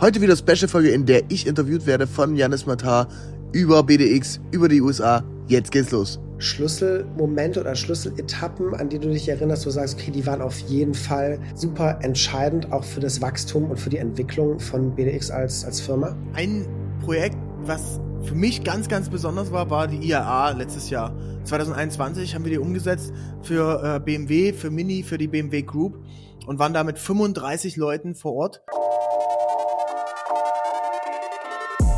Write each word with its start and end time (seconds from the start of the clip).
Heute 0.00 0.22
wieder 0.22 0.34
Special-Folge, 0.34 0.88
in 0.92 1.04
der 1.04 1.24
ich 1.28 1.46
interviewt 1.46 1.84
werde 1.84 2.06
von 2.06 2.34
Janis 2.34 2.64
Matar 2.64 3.06
über 3.52 3.82
BDX, 3.82 4.40
über 4.50 4.66
die 4.66 4.80
USA. 4.80 5.22
Jetzt 5.46 5.72
geht's 5.72 5.90
los. 5.90 6.18
Schlüsselmomente 6.38 7.60
oder 7.60 7.74
Schlüsseletappen, 7.74 8.74
an 8.74 8.88
die 8.88 8.98
du 8.98 9.10
dich 9.10 9.28
erinnerst, 9.28 9.66
wo 9.66 9.68
du 9.68 9.74
sagst, 9.74 9.98
okay, 10.00 10.10
die 10.10 10.24
waren 10.24 10.40
auf 10.40 10.58
jeden 10.60 10.94
Fall 10.94 11.38
super 11.54 11.98
entscheidend, 12.00 12.72
auch 12.72 12.82
für 12.82 13.00
das 13.00 13.20
Wachstum 13.20 13.70
und 13.70 13.78
für 13.78 13.90
die 13.90 13.98
Entwicklung 13.98 14.58
von 14.58 14.94
BDX 14.94 15.30
als, 15.30 15.66
als 15.66 15.82
Firma? 15.82 16.16
Ein 16.32 16.66
Projekt, 17.04 17.36
was 17.66 18.00
für 18.22 18.34
mich 18.34 18.64
ganz, 18.64 18.88
ganz 18.88 19.10
besonders 19.10 19.52
war, 19.52 19.68
war 19.68 19.86
die 19.86 19.98
IAA 19.98 20.52
letztes 20.52 20.88
Jahr. 20.88 21.14
2021 21.44 22.34
haben 22.34 22.46
wir 22.46 22.52
die 22.52 22.58
umgesetzt 22.58 23.12
für 23.42 23.96
äh, 23.96 24.00
BMW, 24.00 24.54
für 24.54 24.70
Mini, 24.70 25.02
für 25.02 25.18
die 25.18 25.28
BMW 25.28 25.60
Group 25.60 26.02
und 26.46 26.58
waren 26.58 26.72
da 26.72 26.84
mit 26.84 26.98
35 26.98 27.76
Leuten 27.76 28.14
vor 28.14 28.32
Ort. 28.32 28.62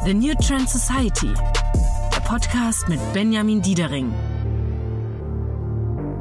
The 0.05 0.15
New 0.15 0.35
Trend 0.35 0.69
Society, 0.69 1.33
der 2.13 2.21
Podcast 2.25 2.89
mit 2.89 2.99
Benjamin 3.13 3.63
Diedering. 3.63 4.13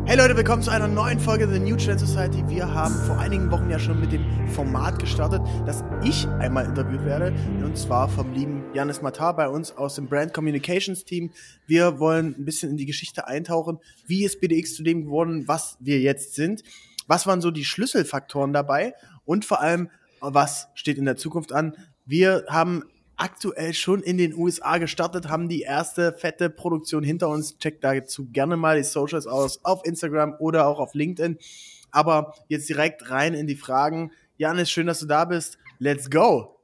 Hey 0.05 0.15
Leute, 0.17 0.37
willkommen 0.37 0.61
zu 0.61 0.69
einer 0.69 0.87
neuen 0.87 1.19
Folge 1.19 1.51
The 1.51 1.57
New 1.57 1.75
Trend 1.77 1.99
Society. 1.99 2.43
Wir 2.47 2.71
haben 2.71 2.93
vor 3.07 3.17
einigen 3.17 3.49
Wochen 3.49 3.71
ja 3.71 3.79
schon 3.79 3.99
mit 3.99 4.11
dem 4.11 4.47
Format 4.49 4.99
gestartet, 4.99 5.41
dass 5.65 5.83
ich 6.03 6.27
einmal 6.27 6.65
interviewt 6.65 7.03
werde, 7.05 7.33
und 7.63 7.75
zwar 7.75 8.07
vom 8.07 8.31
lieben 8.35 8.65
Janis 8.75 9.01
Matar 9.01 9.35
bei 9.35 9.49
uns 9.49 9.71
aus 9.75 9.95
dem 9.95 10.07
Brand 10.07 10.31
Communications 10.31 11.03
Team. 11.03 11.31
Wir 11.65 11.99
wollen 11.99 12.35
ein 12.37 12.45
bisschen 12.45 12.69
in 12.69 12.77
die 12.77 12.85
Geschichte 12.85 13.25
eintauchen. 13.25 13.79
Wie 14.05 14.25
ist 14.25 14.41
BDX 14.41 14.75
zu 14.75 14.83
dem 14.83 15.05
geworden, 15.05 15.47
was 15.47 15.77
wir 15.79 15.99
jetzt 15.99 16.35
sind? 16.35 16.61
Was 17.07 17.25
waren 17.25 17.41
so 17.41 17.49
die 17.49 17.65
Schlüsselfaktoren 17.65 18.53
dabei? 18.53 18.93
Und 19.25 19.43
vor 19.43 19.59
allem, 19.59 19.89
was 20.19 20.67
steht 20.75 20.99
in 20.99 21.05
der 21.05 21.17
Zukunft 21.17 21.51
an? 21.51 21.75
Wir 22.05 22.45
haben 22.47 22.83
aktuell 23.21 23.73
schon 23.73 24.01
in 24.01 24.17
den 24.17 24.33
USA 24.33 24.79
gestartet, 24.79 25.29
haben 25.29 25.47
die 25.47 25.61
erste 25.61 26.11
fette 26.11 26.49
Produktion 26.49 27.03
hinter 27.03 27.29
uns. 27.29 27.57
Checkt 27.59 27.83
dazu 27.83 28.27
gerne 28.31 28.57
mal 28.57 28.77
die 28.77 28.83
Socials 28.83 29.27
aus 29.27 29.63
auf 29.63 29.85
Instagram 29.85 30.35
oder 30.39 30.65
auch 30.65 30.79
auf 30.79 30.95
LinkedIn. 30.95 31.37
Aber 31.91 32.33
jetzt 32.47 32.67
direkt 32.67 33.11
rein 33.11 33.35
in 33.35 33.45
die 33.45 33.55
Fragen. 33.55 34.11
Janis, 34.37 34.71
schön, 34.71 34.87
dass 34.87 34.99
du 34.99 35.05
da 35.05 35.25
bist. 35.25 35.59
Let's 35.77 36.09
go. 36.09 36.57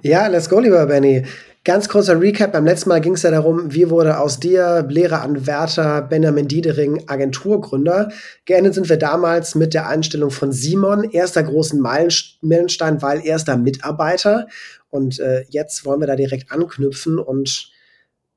Ja, 0.00 0.28
let's 0.28 0.48
go, 0.48 0.60
lieber 0.60 0.86
Benny. 0.86 1.26
Ganz 1.64 1.88
kurzer 1.88 2.20
Recap. 2.20 2.52
Beim 2.52 2.64
letzten 2.64 2.88
Mal 2.88 3.00
ging 3.00 3.12
es 3.12 3.22
ja 3.22 3.30
darum, 3.30 3.72
wie 3.72 3.88
wurde 3.88 4.18
aus 4.18 4.40
dir, 4.40 4.84
Lehreranwärter, 4.88 6.02
Benjamin 6.02 6.48
Diedering, 6.48 7.04
Agenturgründer. 7.06 8.10
Geendet 8.46 8.74
sind 8.74 8.88
wir 8.88 8.96
damals 8.96 9.54
mit 9.54 9.72
der 9.72 9.86
Einstellung 9.86 10.30
von 10.30 10.50
Simon, 10.50 11.04
erster 11.04 11.44
großen 11.44 11.80
Meilenstein, 11.80 13.00
weil 13.02 13.24
erster 13.24 13.56
Mitarbeiter. 13.56 14.48
Und 14.92 15.18
äh, 15.20 15.46
jetzt 15.48 15.86
wollen 15.86 16.00
wir 16.00 16.06
da 16.06 16.16
direkt 16.16 16.52
anknüpfen 16.52 17.18
und 17.18 17.72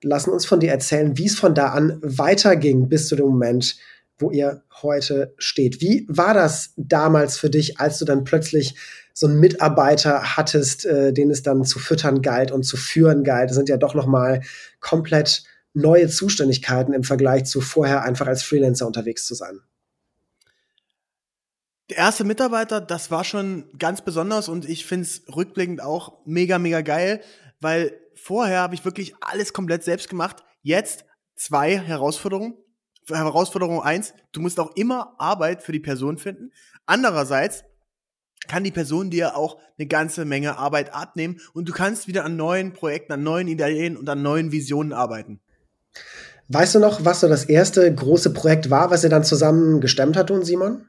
lassen 0.02 0.30
uns 0.30 0.46
von 0.46 0.62
dir 0.62 0.72
erzählen, 0.72 1.18
wie 1.18 1.26
es 1.26 1.38
von 1.38 1.54
da 1.54 1.68
an 1.70 2.00
weiterging 2.02 2.88
bis 2.88 3.10
zu 3.10 3.18
dem 3.18 3.26
Moment, 3.26 3.76
wo 4.18 4.32
ihr 4.32 4.64
heute 4.82 5.34
steht. 5.38 5.82
Wie 5.82 6.06
war 6.08 6.34
das 6.34 6.72
damals 6.78 7.38
für 7.38 7.50
dich, 7.50 7.82
als 7.82 8.00
du 8.00 8.06
dann 8.06 8.24
plötzlich 8.24 8.76
so 9.14 9.28
einen 9.28 9.42
Mitarbeiter 9.42 10.38
hattest, 10.38 10.86
äh, 10.86 11.12
den 11.12 11.30
es 11.30 11.44
dann 11.44 11.66
zu 11.66 11.78
füttern 11.78 12.22
galt 12.22 12.52
und 12.52 12.64
zu 12.64 12.78
führen 12.78 13.26
galt. 13.26 13.50
Das 13.50 13.58
sind 13.58 13.68
ja 13.68 13.78
doch 13.78 13.94
noch 13.94 14.08
mal 14.08 14.42
komplett 14.80 15.44
neue 15.74 16.08
Zuständigkeiten 16.08 16.94
im 16.94 17.04
Vergleich 17.04 17.46
zu 17.46 17.60
vorher 17.60 18.04
einfach 18.04 18.28
als 18.28 18.44
Freelancer 18.44 18.88
unterwegs 18.88 19.26
zu 19.26 19.36
sein. 19.36 19.60
Der 21.90 21.98
erste 21.98 22.24
Mitarbeiter, 22.24 22.82
das 22.82 23.12
war 23.12 23.24
schon 23.24 23.70
ganz 23.78 24.02
besonders 24.02 24.50
und 24.50 24.68
ich 24.68 24.86
finde 24.86 25.06
es 25.06 25.22
rückblickend 25.36 25.82
auch 25.82 26.26
mega, 26.26 26.58
mega 26.58 26.82
geil, 26.82 27.22
weil 27.62 28.00
vorher 28.16 28.62
habe 28.62 28.74
ich 28.74 28.86
wirklich 28.86 29.14
alles 29.22 29.54
komplett 29.54 29.84
selbst 29.84 30.10
gemacht. 30.10 30.44
Jetzt 30.64 31.06
zwei 31.36 31.78
Herausforderungen. 31.78 32.56
Herausforderung 33.08 33.84
eins, 33.84 34.16
du 34.32 34.42
musst 34.42 34.60
auch 34.60 34.76
immer 34.76 35.14
Arbeit 35.20 35.62
für 35.62 35.72
die 35.72 35.80
Person 35.80 36.18
finden. 36.18 36.52
Andererseits 36.88 37.64
kann 38.48 38.64
die 38.64 38.72
Person 38.72 39.12
dir 39.12 39.36
auch 39.38 39.60
eine 39.78 39.88
ganze 39.88 40.26
Menge 40.26 40.58
Arbeit 40.58 40.92
abnehmen 40.94 41.40
und 41.54 41.70
du 41.70 41.74
kannst 41.74 42.08
wieder 42.08 42.26
an 42.26 42.36
neuen 42.36 42.74
Projekten, 42.74 43.14
an 43.14 43.22
neuen 43.22 43.48
Ideen 43.48 43.96
und 43.96 44.10
an 44.10 44.24
neuen 44.24 44.52
Visionen 44.52 44.92
arbeiten. 44.92 45.40
Weißt 46.48 46.76
du 46.76 46.80
noch, 46.80 47.06
was 47.06 47.22
so 47.22 47.28
das 47.28 47.46
erste 47.46 47.94
große 47.94 48.32
Projekt 48.32 48.70
war, 48.70 48.92
was 48.92 49.04
ihr 49.04 49.10
dann 49.10 49.24
zusammen 49.24 49.82
gestemmt 49.82 50.16
hat, 50.16 50.30
und 50.32 50.46
Simon? 50.46 50.88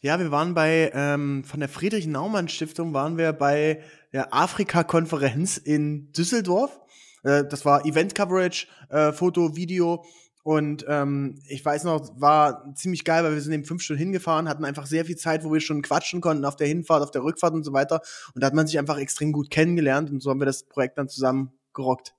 Ja, 0.00 0.20
wir 0.20 0.30
waren 0.30 0.54
bei, 0.54 0.92
ähm, 0.94 1.42
von 1.42 1.58
der 1.58 1.68
Friedrich-Naumann-Stiftung 1.68 2.94
waren 2.94 3.18
wir 3.18 3.32
bei 3.32 3.82
der 4.12 4.32
Afrika-Konferenz 4.32 5.56
in 5.56 6.12
Düsseldorf. 6.12 6.78
Äh, 7.24 7.44
das 7.50 7.64
war 7.64 7.84
Event-Coverage, 7.84 8.68
äh, 8.90 9.10
Foto, 9.10 9.56
Video 9.56 10.04
und 10.44 10.84
ähm, 10.88 11.42
ich 11.48 11.64
weiß 11.64 11.82
noch, 11.82 12.12
war 12.14 12.72
ziemlich 12.76 13.02
geil, 13.02 13.24
weil 13.24 13.34
wir 13.34 13.40
sind 13.40 13.52
eben 13.52 13.64
fünf 13.64 13.82
Stunden 13.82 13.98
hingefahren, 13.98 14.48
hatten 14.48 14.64
einfach 14.64 14.86
sehr 14.86 15.04
viel 15.04 15.16
Zeit, 15.16 15.42
wo 15.42 15.52
wir 15.52 15.60
schon 15.60 15.82
quatschen 15.82 16.20
konnten 16.20 16.44
auf 16.44 16.54
der 16.54 16.68
Hinfahrt, 16.68 17.02
auf 17.02 17.10
der 17.10 17.24
Rückfahrt 17.24 17.54
und 17.54 17.64
so 17.64 17.72
weiter. 17.72 18.00
Und 18.34 18.42
da 18.42 18.46
hat 18.46 18.54
man 18.54 18.68
sich 18.68 18.78
einfach 18.78 18.98
extrem 18.98 19.32
gut 19.32 19.50
kennengelernt 19.50 20.12
und 20.12 20.22
so 20.22 20.30
haben 20.30 20.40
wir 20.40 20.46
das 20.46 20.62
Projekt 20.62 20.96
dann 20.98 21.08
zusammen 21.08 21.58
gerockt 21.74 22.14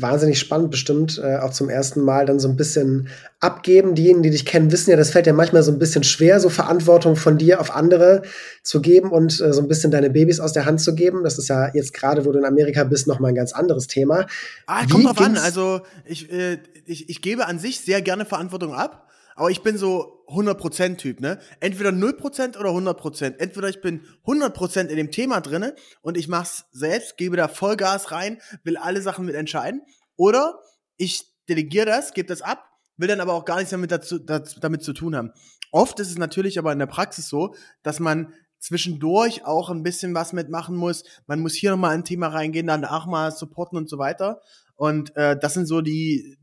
wahnsinnig 0.00 0.38
spannend 0.38 0.70
bestimmt, 0.70 1.20
äh, 1.22 1.36
auch 1.36 1.50
zum 1.50 1.68
ersten 1.68 2.00
Mal 2.00 2.26
dann 2.26 2.38
so 2.38 2.48
ein 2.48 2.56
bisschen 2.56 3.08
abgeben. 3.40 3.94
Diejenigen, 3.94 4.22
die 4.22 4.30
dich 4.30 4.46
kennen, 4.46 4.72
wissen 4.72 4.90
ja, 4.90 4.96
das 4.96 5.10
fällt 5.10 5.26
ja 5.26 5.32
manchmal 5.32 5.62
so 5.62 5.72
ein 5.72 5.78
bisschen 5.78 6.04
schwer, 6.04 6.40
so 6.40 6.48
Verantwortung 6.48 7.16
von 7.16 7.38
dir 7.38 7.60
auf 7.60 7.74
andere 7.74 8.22
zu 8.62 8.80
geben 8.80 9.10
und 9.10 9.40
äh, 9.40 9.52
so 9.52 9.60
ein 9.60 9.68
bisschen 9.68 9.90
deine 9.90 10.10
Babys 10.10 10.40
aus 10.40 10.52
der 10.52 10.66
Hand 10.66 10.80
zu 10.80 10.94
geben. 10.94 11.24
Das 11.24 11.38
ist 11.38 11.48
ja 11.48 11.70
jetzt 11.74 11.92
gerade, 11.92 12.24
wo 12.24 12.32
du 12.32 12.38
in 12.38 12.44
Amerika 12.44 12.84
bist, 12.84 13.06
noch 13.06 13.20
mal 13.20 13.28
ein 13.28 13.34
ganz 13.34 13.52
anderes 13.52 13.86
Thema. 13.86 14.26
Ah, 14.66 14.84
kommt 14.86 15.06
drauf 15.06 15.20
an. 15.20 15.36
Also 15.36 15.80
ich, 16.04 16.30
äh, 16.32 16.58
ich, 16.86 17.08
ich 17.08 17.22
gebe 17.22 17.46
an 17.46 17.58
sich 17.58 17.80
sehr 17.80 18.02
gerne 18.02 18.24
Verantwortung 18.24 18.74
ab. 18.74 19.09
Aber 19.40 19.50
ich 19.50 19.62
bin 19.62 19.78
so 19.78 20.22
100% 20.28 20.98
Typ, 20.98 21.20
ne? 21.20 21.40
Entweder 21.60 21.88
0% 21.88 22.58
oder 22.58 22.72
100%. 22.72 23.38
Entweder 23.38 23.70
ich 23.70 23.80
bin 23.80 24.02
100% 24.26 24.88
in 24.88 24.96
dem 24.98 25.10
Thema 25.10 25.40
drinne 25.40 25.74
und 26.02 26.18
ich 26.18 26.28
mach's 26.28 26.66
selbst, 26.72 27.16
gebe 27.16 27.38
da 27.38 27.48
Vollgas 27.48 28.12
rein, 28.12 28.38
will 28.64 28.76
alle 28.76 29.00
Sachen 29.00 29.24
mit 29.24 29.34
entscheiden. 29.34 29.80
Oder 30.16 30.60
ich 30.98 31.24
delegiere 31.48 31.86
das, 31.86 32.12
gebe 32.12 32.28
das 32.28 32.42
ab, 32.42 32.68
will 32.98 33.08
dann 33.08 33.22
aber 33.22 33.32
auch 33.32 33.46
gar 33.46 33.56
nichts 33.56 33.70
damit, 33.70 33.90
dazu, 33.92 34.18
damit 34.18 34.82
zu 34.82 34.92
tun 34.92 35.16
haben. 35.16 35.32
Oft 35.72 35.98
ist 36.00 36.10
es 36.10 36.18
natürlich 36.18 36.58
aber 36.58 36.74
in 36.74 36.78
der 36.78 36.84
Praxis 36.84 37.30
so, 37.30 37.54
dass 37.82 37.98
man 37.98 38.34
zwischendurch 38.58 39.46
auch 39.46 39.70
ein 39.70 39.82
bisschen 39.82 40.14
was 40.14 40.34
mitmachen 40.34 40.76
muss. 40.76 41.02
Man 41.26 41.40
muss 41.40 41.54
hier 41.54 41.70
nochmal 41.70 41.94
ein 41.94 42.04
Thema 42.04 42.26
reingehen, 42.26 42.66
dann 42.66 42.84
auch 42.84 43.06
mal 43.06 43.32
supporten 43.32 43.78
und 43.78 43.88
so 43.88 43.96
weiter. 43.96 44.42
Und 44.76 45.16
äh, 45.16 45.38
das 45.38 45.54
sind 45.54 45.64
so 45.64 45.80
die 45.80 46.36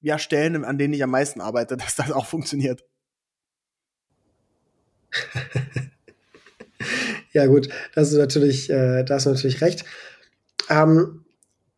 ja, 0.00 0.18
Stellen, 0.18 0.64
an 0.64 0.78
denen 0.78 0.94
ich 0.94 1.02
am 1.02 1.10
meisten 1.10 1.40
arbeite, 1.40 1.76
dass 1.78 1.96
das 1.96 2.12
auch 2.12 2.26
funktioniert. 2.26 2.84
ja, 7.32 7.46
gut, 7.46 7.68
das 7.94 8.12
ist 8.12 8.18
natürlich, 8.18 8.70
äh, 8.70 9.04
da 9.04 9.14
hast 9.14 9.26
du 9.26 9.30
natürlich 9.30 9.60
recht. 9.60 9.84
Ähm, 10.68 11.24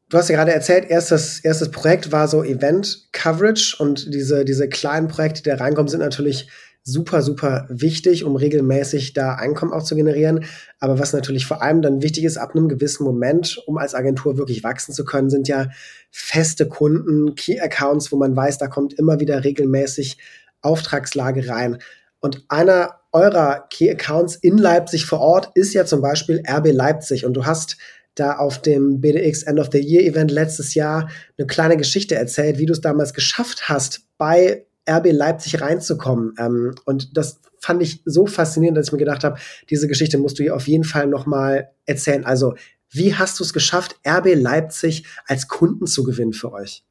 du 0.08 0.18
hast 0.18 0.28
ja 0.28 0.36
gerade 0.36 0.52
erzählt, 0.52 0.90
erstes, 0.90 1.40
erstes 1.40 1.70
Projekt 1.70 2.12
war 2.12 2.28
so 2.28 2.42
Event-Coverage 2.42 3.76
und 3.78 4.12
diese, 4.12 4.44
diese 4.44 4.68
kleinen 4.68 5.08
Projekte, 5.08 5.42
die 5.42 5.50
da 5.50 5.56
reinkommen, 5.56 5.88
sind 5.88 6.00
natürlich 6.00 6.48
super, 6.82 7.22
super 7.22 7.66
wichtig, 7.68 8.24
um 8.24 8.36
regelmäßig 8.36 9.12
da 9.12 9.34
Einkommen 9.34 9.72
auch 9.72 9.82
zu 9.82 9.94
generieren. 9.94 10.44
Aber 10.78 10.98
was 10.98 11.12
natürlich 11.12 11.46
vor 11.46 11.62
allem 11.62 11.82
dann 11.82 12.02
wichtig 12.02 12.24
ist, 12.24 12.38
ab 12.38 12.54
einem 12.54 12.68
gewissen 12.68 13.04
Moment, 13.04 13.62
um 13.66 13.78
als 13.78 13.94
Agentur 13.94 14.38
wirklich 14.38 14.64
wachsen 14.64 14.92
zu 14.92 15.04
können, 15.04 15.30
sind 15.30 15.48
ja 15.48 15.68
feste 16.10 16.66
Kunden, 16.66 17.34
Key 17.34 17.60
Accounts, 17.60 18.10
wo 18.12 18.16
man 18.16 18.34
weiß, 18.34 18.58
da 18.58 18.66
kommt 18.66 18.94
immer 18.94 19.20
wieder 19.20 19.44
regelmäßig 19.44 20.18
Auftragslage 20.62 21.48
rein. 21.48 21.78
Und 22.20 22.44
einer 22.48 23.00
eurer 23.12 23.66
Key 23.70 23.90
Accounts 23.90 24.36
in 24.36 24.58
Leipzig 24.58 25.06
vor 25.06 25.20
Ort 25.20 25.50
ist 25.54 25.74
ja 25.74 25.84
zum 25.84 26.00
Beispiel 26.00 26.42
RB 26.48 26.72
Leipzig. 26.72 27.24
Und 27.24 27.34
du 27.34 27.44
hast 27.46 27.76
da 28.14 28.36
auf 28.36 28.60
dem 28.60 29.00
BDX 29.00 29.44
End 29.44 29.58
of 29.58 29.68
the 29.72 29.80
Year 29.80 30.04
Event 30.04 30.30
letztes 30.30 30.74
Jahr 30.74 31.08
eine 31.38 31.46
kleine 31.46 31.76
Geschichte 31.76 32.14
erzählt, 32.14 32.58
wie 32.58 32.66
du 32.66 32.72
es 32.72 32.80
damals 32.80 33.14
geschafft 33.14 33.68
hast, 33.68 34.02
bei 34.18 34.66
RB 34.88 35.12
Leipzig 35.12 35.60
reinzukommen. 35.60 36.34
Ähm, 36.38 36.74
und 36.84 37.16
das 37.16 37.40
fand 37.60 37.82
ich 37.82 38.02
so 38.04 38.26
faszinierend, 38.26 38.78
dass 38.78 38.86
ich 38.86 38.92
mir 38.92 38.98
gedacht 38.98 39.24
habe, 39.24 39.38
diese 39.68 39.88
Geschichte 39.88 40.18
musst 40.18 40.38
du 40.38 40.42
hier 40.42 40.56
auf 40.56 40.66
jeden 40.66 40.84
Fall 40.84 41.06
nochmal 41.06 41.70
erzählen. 41.86 42.24
Also, 42.24 42.54
wie 42.90 43.14
hast 43.14 43.38
du 43.38 43.44
es 43.44 43.52
geschafft, 43.52 43.96
RB 44.06 44.34
Leipzig 44.34 45.06
als 45.26 45.46
Kunden 45.46 45.86
zu 45.86 46.02
gewinnen 46.02 46.32
für 46.32 46.52
euch? 46.52 46.84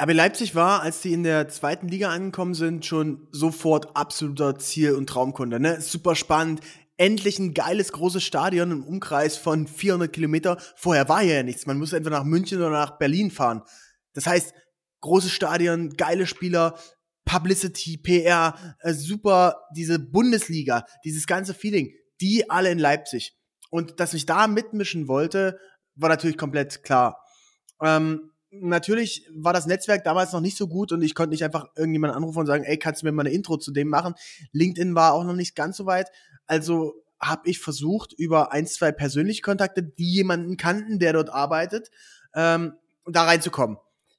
RB 0.00 0.12
Leipzig 0.12 0.54
war, 0.54 0.82
als 0.82 1.00
die 1.00 1.12
in 1.12 1.22
der 1.22 1.48
zweiten 1.48 1.88
Liga 1.88 2.10
angekommen 2.10 2.54
sind, 2.54 2.84
schon 2.84 3.28
sofort 3.32 3.96
absoluter 3.96 4.58
Ziel- 4.58 4.94
und 4.94 5.08
Traumkunde. 5.08 5.58
Ne? 5.58 5.80
Super 5.80 6.14
spannend. 6.14 6.60
Endlich 6.98 7.38
ein 7.38 7.52
geiles, 7.52 7.92
großes 7.92 8.22
Stadion 8.22 8.70
im 8.70 8.84
Umkreis 8.84 9.36
von 9.36 9.66
400 9.66 10.12
Kilometer. 10.12 10.58
Vorher 10.76 11.08
war 11.08 11.22
ja 11.22 11.42
nichts. 11.42 11.66
Man 11.66 11.78
musste 11.78 11.96
entweder 11.96 12.18
nach 12.18 12.24
München 12.24 12.58
oder 12.58 12.70
nach 12.70 12.98
Berlin 12.98 13.30
fahren. 13.30 13.62
Das 14.14 14.26
heißt, 14.26 14.54
großes 15.06 15.32
Stadion, 15.32 15.90
geile 15.96 16.26
Spieler, 16.26 16.78
Publicity, 17.24 17.96
PR, 17.98 18.54
äh, 18.80 18.92
super, 18.92 19.62
diese 19.74 19.98
Bundesliga, 19.98 20.84
dieses 21.04 21.26
ganze 21.26 21.54
Feeling. 21.54 21.92
die 22.22 22.48
alle 22.48 22.70
in 22.70 22.78
Leipzig. 22.78 23.36
Und 23.68 24.00
dass 24.00 24.14
ich 24.14 24.24
da 24.24 24.46
mitmischen 24.46 25.06
wollte, 25.06 25.58
war 25.96 26.08
natürlich 26.08 26.38
komplett 26.38 26.82
klar. 26.82 27.22
Ähm, 27.82 28.30
natürlich 28.50 29.28
war 29.34 29.52
das 29.52 29.66
Netzwerk 29.66 30.02
damals 30.02 30.32
noch 30.32 30.40
nicht 30.40 30.56
so 30.56 30.66
gut 30.66 30.92
und 30.92 31.02
ich 31.02 31.14
konnte 31.14 31.32
nicht 31.32 31.44
einfach 31.44 31.66
irgendjemanden 31.76 32.16
anrufen 32.16 32.38
und 32.38 32.46
sagen, 32.46 32.64
ey, 32.64 32.78
kannst 32.78 33.02
du 33.02 33.06
mir 33.06 33.12
mal 33.12 33.26
eine 33.26 33.34
Intro 33.34 33.58
zu 33.58 33.70
dem 33.70 33.88
machen? 33.88 34.14
LinkedIn 34.52 34.94
war 34.94 35.12
auch 35.12 35.24
noch 35.24 35.34
nicht 35.34 35.54
ganz 35.54 35.76
so 35.76 35.84
weit. 35.84 36.10
Also 36.46 36.94
habe 37.20 37.50
ich 37.50 37.58
versucht, 37.58 38.14
über 38.14 38.52
ein, 38.52 38.66
zwei 38.66 38.92
persönliche 38.92 39.42
Kontakte, 39.42 39.82
die 39.82 40.10
jemanden 40.10 40.56
kannten, 40.56 40.98
der 40.98 41.12
dort 41.12 41.28
arbeitet, 41.28 41.90
ähm, 42.34 42.74
da 43.06 43.24
reinzukommen. 43.24 43.76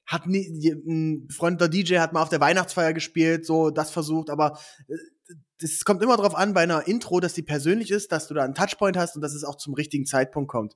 Hat 0.08 0.26
nie, 0.26 0.48
ein 0.72 1.28
Freund 1.30 1.62
der 1.62 1.68
DJ 1.68 1.98
hat 1.98 2.14
mal 2.14 2.24
auf 2.24 2.30
der 2.30 2.40
Weihnachtsfeier 2.40 2.94
gespielt, 2.94 3.46
so 3.46 3.70
das 3.70 3.92
versucht, 3.92 4.30
aber 4.30 4.58
äh, 4.88 4.96
das 5.60 5.84
kommt 5.86 6.02
immer 6.02 6.18
darauf 6.18 6.36
an 6.36 6.54
bei 6.54 6.62
einer 6.62 6.88
Intro, 6.88 7.20
dass 7.20 7.34
die 7.34 7.42
persönlich 7.42 7.92
ist, 7.92 8.12
dass 8.12 8.28
du 8.28 8.34
da 8.34 8.44
einen 8.44 8.56
Touchpoint 8.56 8.98
hast 8.98 9.16
und 9.16 9.22
dass 9.22 9.34
es 9.34 9.44
auch 9.44 9.56
zum 9.56 9.74
richtigen 9.74 10.06
Zeitpunkt 10.06 10.50
kommt. 10.50 10.76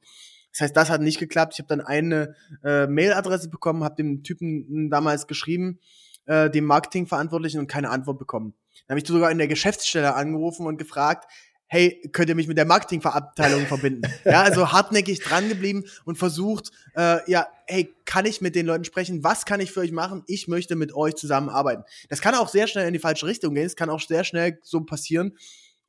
Das 0.51 0.61
heißt, 0.61 0.75
das 0.75 0.89
hat 0.89 1.01
nicht 1.01 1.19
geklappt. 1.19 1.53
Ich 1.53 1.59
habe 1.59 1.67
dann 1.67 1.81
eine 1.81 2.35
äh, 2.63 2.87
Mailadresse 2.87 3.49
bekommen, 3.49 3.83
habe 3.83 3.95
dem 3.95 4.23
Typen 4.23 4.89
damals 4.89 5.27
geschrieben, 5.27 5.79
äh, 6.25 6.49
dem 6.49 6.65
Marketingverantwortlichen 6.65 7.59
und 7.59 7.67
keine 7.67 7.89
Antwort 7.89 8.19
bekommen. 8.19 8.53
Dann 8.87 8.95
habe 8.95 9.01
ich 9.01 9.07
sogar 9.07 9.31
in 9.31 9.37
der 9.37 9.47
Geschäftsstelle 9.47 10.15
angerufen 10.15 10.65
und 10.65 10.77
gefragt, 10.77 11.31
hey, 11.73 12.01
könnt 12.11 12.27
ihr 12.27 12.35
mich 12.35 12.49
mit 12.49 12.57
der 12.57 12.65
Marketingabteilung 12.65 13.65
verbinden? 13.65 14.01
Ja, 14.25 14.43
also 14.43 14.73
hartnäckig 14.73 15.21
dran 15.21 15.47
geblieben 15.47 15.85
und 16.03 16.17
versucht, 16.17 16.71
äh, 16.95 17.19
ja, 17.31 17.47
hey, 17.65 17.95
kann 18.03 18.25
ich 18.25 18.41
mit 18.41 18.55
den 18.55 18.65
Leuten 18.65 18.83
sprechen? 18.83 19.23
Was 19.23 19.45
kann 19.45 19.61
ich 19.61 19.71
für 19.71 19.79
euch 19.79 19.93
machen? 19.93 20.23
Ich 20.27 20.49
möchte 20.49 20.75
mit 20.75 20.93
euch 20.93 21.15
zusammenarbeiten. 21.15 21.83
Das 22.09 22.19
kann 22.19 22.35
auch 22.35 22.49
sehr 22.49 22.67
schnell 22.67 22.87
in 22.87 22.93
die 22.93 22.99
falsche 22.99 23.25
Richtung 23.25 23.55
gehen. 23.55 23.65
Es 23.65 23.77
kann 23.77 23.89
auch 23.89 24.01
sehr 24.01 24.25
schnell 24.25 24.59
so 24.63 24.81
passieren, 24.81 25.37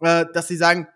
äh, 0.01 0.25
dass 0.33 0.47
sie 0.47 0.57
sagen, 0.57 0.87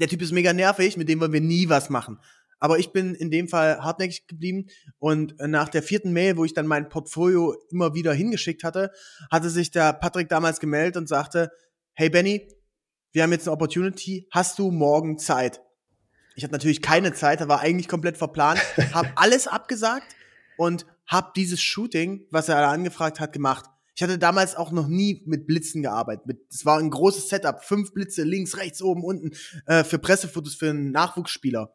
der 0.00 0.08
Typ 0.08 0.22
ist 0.22 0.32
mega 0.32 0.52
nervig, 0.52 0.96
mit 0.96 1.08
dem 1.08 1.20
wollen 1.20 1.32
wir 1.32 1.40
nie 1.40 1.68
was 1.68 1.88
machen. 1.88 2.18
Aber 2.58 2.80
ich 2.80 2.90
bin 2.90 3.14
in 3.14 3.30
dem 3.30 3.46
Fall 3.46 3.78
hartnäckig 3.78 4.26
geblieben 4.26 4.66
und 4.98 5.36
nach 5.38 5.68
der 5.68 5.84
vierten 5.84 6.12
Mail, 6.12 6.36
wo 6.36 6.44
ich 6.44 6.52
dann 6.52 6.66
mein 6.66 6.88
Portfolio 6.88 7.54
immer 7.70 7.94
wieder 7.94 8.12
hingeschickt 8.12 8.64
hatte, 8.64 8.90
hatte 9.30 9.50
sich 9.50 9.70
der 9.70 9.92
Patrick 9.92 10.28
damals 10.28 10.58
gemeldet 10.58 10.96
und 10.96 11.08
sagte, 11.08 11.52
hey 11.94 12.10
Benny, 12.10 12.48
wir 13.12 13.22
haben 13.22 13.32
jetzt 13.32 13.46
eine 13.46 13.52
Opportunity, 13.52 14.28
hast 14.30 14.58
du 14.58 14.70
morgen 14.70 15.18
Zeit? 15.18 15.60
Ich 16.36 16.44
hatte 16.44 16.52
natürlich 16.52 16.82
keine 16.82 17.12
Zeit, 17.12 17.40
da 17.40 17.48
war 17.48 17.60
eigentlich 17.60 17.88
komplett 17.88 18.16
verplant, 18.16 18.60
habe 18.94 19.10
alles 19.16 19.46
abgesagt 19.46 20.14
und 20.56 20.86
habe 21.06 21.32
dieses 21.34 21.60
Shooting, 21.60 22.26
was 22.30 22.48
er 22.48 22.68
angefragt 22.68 23.20
hat, 23.20 23.32
gemacht. 23.32 23.66
Ich 23.94 24.02
hatte 24.02 24.18
damals 24.18 24.54
auch 24.56 24.70
noch 24.70 24.86
nie 24.86 25.22
mit 25.26 25.46
Blitzen 25.46 25.82
gearbeitet. 25.82 26.24
Es 26.50 26.64
war 26.64 26.78
ein 26.78 26.90
großes 26.90 27.28
Setup, 27.28 27.62
fünf 27.62 27.92
Blitze 27.92 28.22
links, 28.22 28.56
rechts, 28.56 28.80
oben, 28.80 29.04
unten 29.04 29.32
äh, 29.66 29.84
für 29.84 29.98
Pressefotos 29.98 30.54
für 30.54 30.70
einen 30.70 30.92
Nachwuchsspieler. 30.92 31.74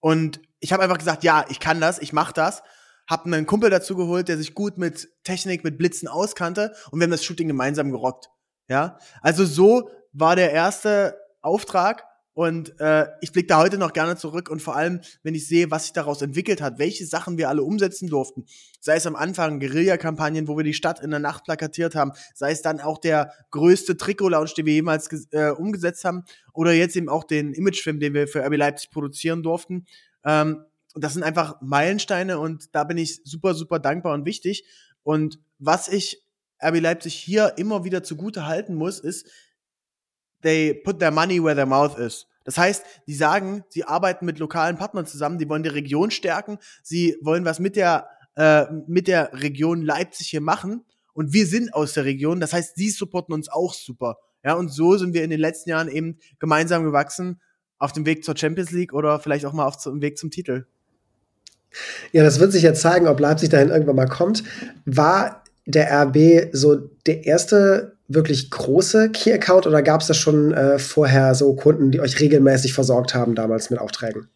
Und 0.00 0.40
ich 0.60 0.72
habe 0.72 0.82
einfach 0.84 0.98
gesagt, 0.98 1.24
ja, 1.24 1.44
ich 1.48 1.60
kann 1.60 1.80
das, 1.80 1.98
ich 1.98 2.12
mach 2.12 2.32
das. 2.32 2.62
Hab 3.06 3.26
einen 3.26 3.46
Kumpel 3.46 3.70
dazu 3.70 3.96
geholt, 3.96 4.28
der 4.28 4.38
sich 4.38 4.54
gut 4.54 4.78
mit 4.78 5.08
Technik, 5.24 5.64
mit 5.64 5.78
Blitzen 5.78 6.08
auskannte 6.08 6.74
und 6.90 7.00
wir 7.00 7.04
haben 7.04 7.10
das 7.10 7.24
Shooting 7.24 7.48
gemeinsam 7.48 7.90
gerockt. 7.90 8.30
Ja, 8.68 8.98
also 9.22 9.44
so 9.44 9.90
war 10.12 10.36
der 10.36 10.52
erste 10.52 11.18
Auftrag 11.40 12.04
und 12.38 12.78
äh, 12.78 13.06
ich 13.20 13.32
blicke 13.32 13.48
da 13.48 13.58
heute 13.58 13.78
noch 13.78 13.92
gerne 13.92 14.16
zurück 14.16 14.48
und 14.48 14.62
vor 14.62 14.76
allem, 14.76 15.00
wenn 15.24 15.34
ich 15.34 15.48
sehe, 15.48 15.72
was 15.72 15.84
sich 15.84 15.92
daraus 15.92 16.22
entwickelt 16.22 16.60
hat, 16.60 16.78
welche 16.78 17.04
Sachen 17.04 17.36
wir 17.36 17.48
alle 17.48 17.64
umsetzen 17.64 18.08
durften. 18.08 18.44
Sei 18.78 18.94
es 18.94 19.08
am 19.08 19.16
Anfang 19.16 19.58
Guerilla-Kampagnen, 19.58 20.46
wo 20.46 20.56
wir 20.56 20.62
die 20.62 20.72
Stadt 20.72 21.00
in 21.00 21.10
der 21.10 21.18
Nacht 21.18 21.42
plakatiert 21.42 21.96
haben, 21.96 22.12
sei 22.36 22.52
es 22.52 22.62
dann 22.62 22.78
auch 22.78 22.98
der 22.98 23.32
größte 23.50 23.96
Trikot-Lounge, 23.96 24.52
den 24.56 24.66
wir 24.66 24.74
jemals 24.74 25.08
äh, 25.32 25.50
umgesetzt 25.50 26.04
haben, 26.04 26.22
oder 26.52 26.72
jetzt 26.72 26.94
eben 26.94 27.08
auch 27.08 27.24
den 27.24 27.54
Imagefilm, 27.54 27.98
den 27.98 28.14
wir 28.14 28.28
für 28.28 28.44
RB 28.44 28.56
Leipzig 28.56 28.90
produzieren 28.92 29.42
durften. 29.42 29.86
Ähm, 30.24 30.64
das 30.94 31.14
sind 31.14 31.24
einfach 31.24 31.60
Meilensteine 31.60 32.38
und 32.38 32.72
da 32.72 32.84
bin 32.84 32.98
ich 32.98 33.20
super, 33.24 33.54
super 33.54 33.80
dankbar 33.80 34.14
und 34.14 34.26
wichtig. 34.26 34.64
Und 35.02 35.40
was 35.58 35.88
ich 35.88 36.22
RB 36.62 36.80
Leipzig 36.80 37.14
hier 37.14 37.54
immer 37.56 37.84
wieder 37.84 38.02
zugute 38.02 38.46
halten 38.46 38.74
muss, 38.74 39.00
ist, 39.00 39.30
they 40.42 40.74
put 40.74 40.98
their 40.98 41.10
money 41.10 41.42
where 41.42 41.54
their 41.54 41.66
mouth 41.66 41.98
is. 41.98 42.26
Das 42.44 42.56
heißt, 42.56 42.84
die 43.06 43.14
sagen, 43.14 43.64
sie 43.68 43.84
arbeiten 43.84 44.24
mit 44.24 44.38
lokalen 44.38 44.76
Partnern 44.76 45.06
zusammen, 45.06 45.38
die 45.38 45.48
wollen 45.48 45.62
die 45.62 45.68
Region 45.68 46.10
stärken, 46.10 46.58
sie 46.82 47.16
wollen 47.20 47.44
was 47.44 47.58
mit 47.58 47.76
der, 47.76 48.08
äh, 48.36 48.64
mit 48.86 49.06
der 49.06 49.32
Region 49.34 49.82
Leipzig 49.82 50.28
hier 50.28 50.40
machen 50.40 50.84
und 51.12 51.32
wir 51.32 51.46
sind 51.46 51.74
aus 51.74 51.92
der 51.92 52.04
Region, 52.04 52.40
das 52.40 52.52
heißt, 52.52 52.76
sie 52.76 52.90
supporten 52.90 53.34
uns 53.34 53.48
auch 53.48 53.74
super. 53.74 54.16
Ja, 54.44 54.54
und 54.54 54.68
so 54.68 54.96
sind 54.96 55.14
wir 55.14 55.24
in 55.24 55.30
den 55.30 55.40
letzten 55.40 55.70
Jahren 55.70 55.88
eben 55.88 56.18
gemeinsam 56.38 56.84
gewachsen 56.84 57.40
auf 57.78 57.92
dem 57.92 58.06
Weg 58.06 58.24
zur 58.24 58.36
Champions 58.36 58.70
League 58.70 58.92
oder 58.92 59.20
vielleicht 59.20 59.44
auch 59.44 59.52
mal 59.52 59.66
auf 59.66 59.82
dem 59.82 60.00
Weg 60.00 60.16
zum 60.16 60.30
Titel. 60.30 60.66
Ja, 62.12 62.22
das 62.22 62.40
wird 62.40 62.52
sich 62.52 62.62
ja 62.62 62.72
zeigen, 62.72 63.08
ob 63.08 63.20
Leipzig 63.20 63.50
dahin 63.50 63.68
irgendwann 63.68 63.96
mal 63.96 64.08
kommt. 64.08 64.42
War 64.86 65.44
der 65.68 65.92
RB 65.92 66.48
so 66.52 66.76
der 67.06 67.26
erste 67.26 67.92
wirklich 68.08 68.50
große 68.50 69.10
Key-Account 69.10 69.66
oder 69.66 69.82
gab 69.82 70.00
es 70.00 70.06
da 70.06 70.14
schon 70.14 70.54
äh, 70.54 70.78
vorher 70.78 71.34
so 71.34 71.54
Kunden, 71.54 71.90
die 71.90 72.00
euch 72.00 72.18
regelmäßig 72.18 72.72
versorgt 72.72 73.14
haben 73.14 73.34
damals 73.34 73.68
mit 73.68 73.78
Aufträgen? 73.78 74.28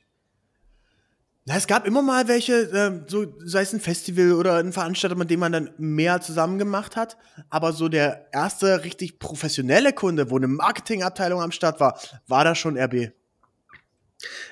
Na, 1.46 1.56
es 1.56 1.66
gab 1.66 1.86
immer 1.86 2.02
mal 2.02 2.28
welche, 2.28 2.52
äh, 2.52 3.00
so 3.08 3.26
sei 3.44 3.62
es 3.62 3.72
ein 3.72 3.80
Festival 3.80 4.32
oder 4.32 4.56
ein 4.56 4.72
Veranstalter, 4.72 5.16
mit 5.16 5.30
dem 5.30 5.40
man 5.40 5.52
dann 5.52 5.70
mehr 5.78 6.20
zusammen 6.20 6.58
gemacht 6.58 6.96
hat. 6.96 7.16
Aber 7.48 7.72
so 7.72 7.88
der 7.88 8.26
erste 8.32 8.84
richtig 8.84 9.18
professionelle 9.18 9.94
Kunde, 9.94 10.30
wo 10.30 10.36
eine 10.36 10.48
Marketingabteilung 10.48 11.40
am 11.40 11.50
Start 11.50 11.80
war, 11.80 11.98
war 12.28 12.44
da 12.44 12.54
schon 12.54 12.78
RB. 12.78 13.10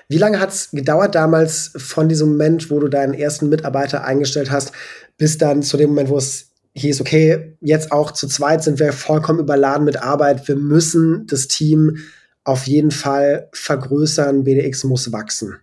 Wie 0.09 0.17
lange 0.17 0.39
hat 0.39 0.49
es 0.49 0.71
gedauert 0.71 1.13
damals 1.13 1.71
von 1.77 2.09
diesem 2.09 2.31
Moment, 2.31 2.71
wo 2.71 2.79
du 2.79 2.89
deinen 2.89 3.13
ersten 3.13 3.47
Mitarbeiter 3.49 4.03
eingestellt 4.03 4.51
hast, 4.51 4.73
bis 5.17 5.37
dann 5.37 5.63
zu 5.63 5.77
dem 5.77 5.91
Moment, 5.91 6.09
wo 6.09 6.17
es 6.17 6.50
hieß, 6.75 7.01
okay, 7.01 7.57
jetzt 7.61 7.91
auch 7.91 8.11
zu 8.11 8.27
zweit 8.27 8.63
sind 8.63 8.79
wir 8.79 8.93
vollkommen 8.93 9.39
überladen 9.39 9.85
mit 9.85 10.01
Arbeit. 10.01 10.47
Wir 10.47 10.55
müssen 10.55 11.27
das 11.27 11.47
Team 11.47 11.97
auf 12.43 12.67
jeden 12.67 12.91
Fall 12.91 13.49
vergrößern. 13.53 14.43
BDX 14.43 14.83
muss 14.85 15.11
wachsen. 15.11 15.59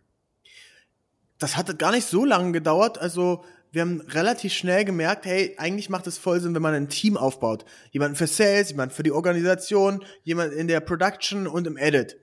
Das 1.39 1.57
hat 1.57 1.79
gar 1.79 1.93
nicht 1.93 2.07
so 2.07 2.25
lange 2.25 2.53
gedauert. 2.53 2.99
Also 2.99 3.45
wir 3.71 3.83
haben 3.83 4.01
relativ 4.01 4.53
schnell 4.53 4.85
gemerkt, 4.85 5.27
hey, 5.27 5.55
eigentlich 5.59 5.91
macht 5.91 6.07
es 6.07 6.19
voll 6.19 6.41
Sinn, 6.41 6.55
wenn 6.55 6.63
man 6.63 6.75
ein 6.75 6.89
Team 6.89 7.17
aufbaut. 7.17 7.65
Jemanden 7.91 8.17
für 8.17 8.27
Sales, 8.27 8.71
jemanden 8.71 8.95
für 8.95 9.03
die 9.03 9.13
Organisation, 9.13 10.05
jemand 10.25 10.53
in 10.53 10.69
der 10.69 10.81
Production 10.81 11.47
und 11.47 11.67
im 11.67 11.77
Edit. 11.77 12.17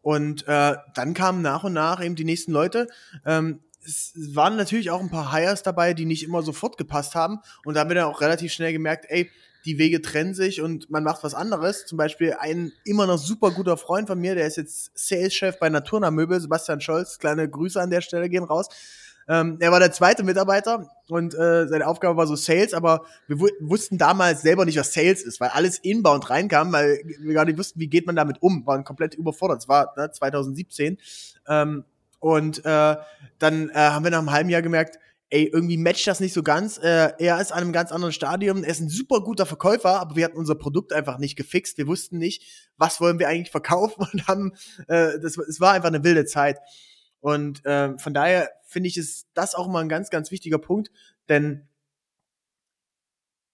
Und 0.00 0.46
äh, 0.46 0.76
dann 0.94 1.14
kamen 1.14 1.42
nach 1.42 1.64
und 1.64 1.72
nach 1.72 2.02
eben 2.04 2.14
die 2.14 2.24
nächsten 2.24 2.52
Leute. 2.52 2.86
Ähm, 3.24 3.60
es 3.86 4.12
waren 4.34 4.56
natürlich 4.56 4.90
auch 4.90 5.00
ein 5.00 5.10
paar 5.10 5.32
Hires 5.32 5.62
dabei, 5.62 5.94
die 5.94 6.04
nicht 6.04 6.24
immer 6.24 6.42
sofort 6.42 6.76
gepasst 6.76 7.14
haben. 7.14 7.38
Und 7.64 7.74
da 7.74 7.80
haben 7.80 7.90
wir 7.90 7.94
dann 7.94 8.04
auch 8.06 8.20
relativ 8.20 8.52
schnell 8.52 8.72
gemerkt, 8.72 9.06
ey, 9.08 9.30
die 9.64 9.78
Wege 9.78 10.00
trennen 10.00 10.34
sich 10.34 10.60
und 10.60 10.90
man 10.90 11.02
macht 11.02 11.24
was 11.24 11.34
anderes. 11.34 11.86
Zum 11.86 11.98
Beispiel 11.98 12.36
ein 12.38 12.72
immer 12.84 13.06
noch 13.06 13.18
super 13.18 13.50
guter 13.50 13.76
Freund 13.76 14.06
von 14.06 14.18
mir, 14.18 14.34
der 14.34 14.46
ist 14.46 14.56
jetzt 14.56 14.92
Sales-Chef 14.94 15.58
bei 15.58 15.68
Naturna 15.68 16.10
Möbel, 16.10 16.40
Sebastian 16.40 16.80
Scholz. 16.80 17.18
Kleine 17.18 17.48
Grüße 17.48 17.80
an 17.80 17.90
der 17.90 18.00
Stelle 18.00 18.28
gehen 18.28 18.44
raus. 18.44 18.68
Ähm, 19.28 19.56
er 19.58 19.72
war 19.72 19.80
der 19.80 19.90
zweite 19.90 20.22
Mitarbeiter 20.22 20.88
und 21.08 21.34
äh, 21.34 21.66
seine 21.66 21.88
Aufgabe 21.88 22.16
war 22.16 22.28
so 22.28 22.36
Sales, 22.36 22.74
aber 22.74 23.04
wir 23.26 23.40
wussten 23.58 23.98
damals 23.98 24.42
selber 24.42 24.64
nicht, 24.64 24.78
was 24.78 24.92
Sales 24.92 25.22
ist, 25.22 25.40
weil 25.40 25.48
alles 25.48 25.78
inbound 25.78 26.30
reinkam, 26.30 26.72
weil 26.72 27.00
wir 27.18 27.34
gar 27.34 27.44
nicht 27.44 27.58
wussten, 27.58 27.80
wie 27.80 27.88
geht 27.88 28.06
man 28.06 28.14
damit 28.14 28.40
um, 28.40 28.64
waren 28.66 28.84
komplett 28.84 29.14
überfordert. 29.14 29.62
Es 29.62 29.68
war 29.68 29.92
ne, 29.96 30.12
2017. 30.12 30.98
Ähm, 31.48 31.84
und 32.26 32.64
äh, 32.64 32.96
dann 33.38 33.70
äh, 33.70 33.74
haben 33.74 34.02
wir 34.02 34.10
nach 34.10 34.18
einem 34.18 34.32
halben 34.32 34.50
Jahr 34.50 34.60
gemerkt, 34.60 34.98
ey, 35.30 35.44
irgendwie 35.44 35.76
matcht 35.76 36.08
das 36.08 36.18
nicht 36.18 36.32
so 36.32 36.42
ganz. 36.42 36.76
Äh, 36.76 37.12
er 37.20 37.40
ist 37.40 37.52
an 37.52 37.60
einem 37.60 37.72
ganz 37.72 37.92
anderen 37.92 38.12
Stadium. 38.12 38.64
Er 38.64 38.70
ist 38.70 38.80
ein 38.80 38.88
super 38.88 39.20
guter 39.20 39.46
Verkäufer, 39.46 40.00
aber 40.00 40.16
wir 40.16 40.24
hatten 40.24 40.36
unser 40.36 40.56
Produkt 40.56 40.92
einfach 40.92 41.18
nicht 41.18 41.36
gefixt. 41.36 41.78
Wir 41.78 41.86
wussten 41.86 42.18
nicht, 42.18 42.72
was 42.78 43.00
wollen 43.00 43.20
wir 43.20 43.28
eigentlich 43.28 43.52
verkaufen 43.52 44.04
und 44.12 44.26
haben, 44.26 44.54
äh, 44.88 45.20
das, 45.20 45.38
es 45.38 45.60
war 45.60 45.74
einfach 45.74 45.86
eine 45.86 46.02
wilde 46.02 46.24
Zeit. 46.24 46.58
Und 47.20 47.64
äh, 47.64 47.96
von 47.96 48.12
daher 48.12 48.50
finde 48.66 48.88
ich, 48.88 48.96
ist 48.96 49.28
das 49.34 49.54
auch 49.54 49.68
mal 49.68 49.82
ein 49.82 49.88
ganz, 49.88 50.10
ganz 50.10 50.32
wichtiger 50.32 50.58
Punkt, 50.58 50.90
denn 51.28 51.68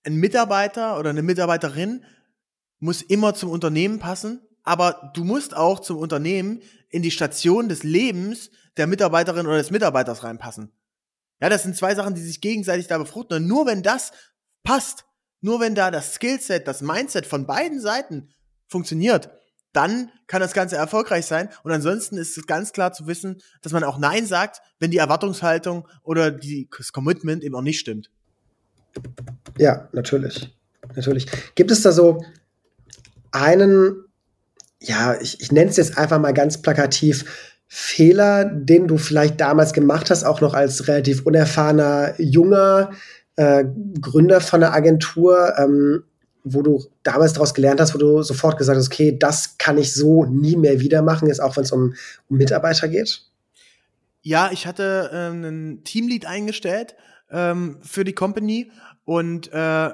ein 0.03 0.15
Mitarbeiter 0.15 0.99
oder 0.99 1.11
eine 1.11 1.23
Mitarbeiterin 1.23 2.07
muss 2.79 3.03
immer 3.03 3.35
zum 3.35 3.51
Unternehmen 3.51 3.99
passen, 3.99 4.41
aber 4.63 5.13
du 5.15 5.25
musst 5.25 5.55
auch 5.55 5.81
zum 5.81 5.99
Unternehmen 5.99 6.63
in 6.93 7.03
die 7.03 7.11
Station 7.11 7.69
des 7.69 7.83
Lebens 7.83 8.51
der 8.77 8.87
Mitarbeiterin 8.87 9.47
oder 9.47 9.57
des 9.57 9.71
Mitarbeiters 9.71 10.23
reinpassen. 10.23 10.71
Ja, 11.41 11.49
das 11.49 11.65
sind 11.65 11.77
zwei 11.77 11.95
Sachen, 11.97 12.15
die 12.15 12.21
sich 12.21 12.41
gegenseitig 12.41 12.87
da 12.87 12.99
befruchten. 12.99 13.39
Und 13.39 13.49
nur 13.49 13.67
wenn 13.67 13.83
das 13.83 14.13
passt, 14.63 15.05
nur 15.41 15.59
wenn 15.59 15.75
da 15.75 15.91
das 15.91 16.15
Skillset, 16.15 16.69
das 16.69 16.83
Mindset 16.83 17.27
von 17.27 17.47
beiden 17.47 17.81
Seiten 17.81 18.29
funktioniert, 18.69 19.31
dann 19.73 20.11
kann 20.27 20.41
das 20.41 20.53
Ganze 20.53 20.77
erfolgreich 20.77 21.27
sein. 21.27 21.49
Und 21.65 21.73
ansonsten 21.73 22.17
ist 22.17 22.37
es 22.37 22.47
ganz 22.47 22.73
klar 22.73 22.93
zu 22.93 23.07
wissen, 23.07 23.41
dass 23.63 23.73
man 23.73 23.85
auch 23.85 23.99
Nein 23.99 24.27
sagt, 24.27 24.61
wenn 24.79 24.91
die 24.91 24.99
Erwartungshaltung 24.99 25.89
oder 26.03 26.31
die, 26.31 26.69
das 26.77 26.93
Commitment 26.93 27.43
eben 27.43 27.55
auch 27.55 27.63
nicht 27.63 27.81
stimmt. 27.81 28.11
Ja, 29.59 29.89
natürlich. 29.93 30.55
Natürlich. 30.95 31.27
Gibt 31.55 31.71
es 31.71 31.83
da 31.83 31.91
so 31.91 32.23
einen 33.31 34.05
ja, 34.83 35.21
ich, 35.21 35.41
ich 35.41 35.53
nenne 35.53 35.71
es 35.71 35.77
jetzt 35.77 35.99
einfach 35.99 36.19
mal 36.19 36.33
ganz 36.33 36.61
plakativ, 36.61 37.25
Fehler, 37.75 38.45
den 38.45 38.87
du 38.87 38.99
vielleicht 38.99 39.41
damals 39.41 39.73
gemacht 39.73 40.11
hast, 40.11 40.25
auch 40.25 40.43
noch 40.43 40.53
als 40.53 40.89
relativ 40.89 41.25
unerfahrener, 41.25 42.15
junger 42.19 42.91
äh, 43.37 43.65
Gründer 43.99 44.43
von 44.43 44.63
einer 44.63 44.75
Agentur, 44.75 45.55
ähm, 45.57 46.05
wo 46.45 46.61
du 46.61 46.85
damals 47.03 47.33
daraus 47.33 47.55
gelernt 47.55 47.81
hast, 47.81 47.95
wo 47.95 47.99
du 47.99 48.23
sofort 48.23 48.59
gesagt 48.59 48.77
hast, 48.77 48.89
okay, 48.89 49.17
das 49.19 49.57
kann 49.57 49.79
ich 49.79 49.95
so 49.95 50.27
nie 50.27 50.57
mehr 50.57 50.81
wieder 50.81 51.01
machen, 51.01 51.29
jetzt 51.29 51.41
auch 51.41 51.57
wenn 51.57 51.65
es 51.65 51.73
um, 51.73 51.95
um, 52.29 52.37
Mitarbeiter 52.37 52.89
geht? 52.89 53.23
Ja, 54.21 54.51
ich 54.53 54.67
hatte 54.67 55.11
äh, 55.11 55.17
einen 55.17 55.83
Teamlead 55.83 56.27
eingestellt 56.27 56.95
ähm, 57.31 57.79
für 57.81 58.05
die 58.05 58.13
Company 58.13 58.71
und 59.05 59.51
äh, 59.53 59.91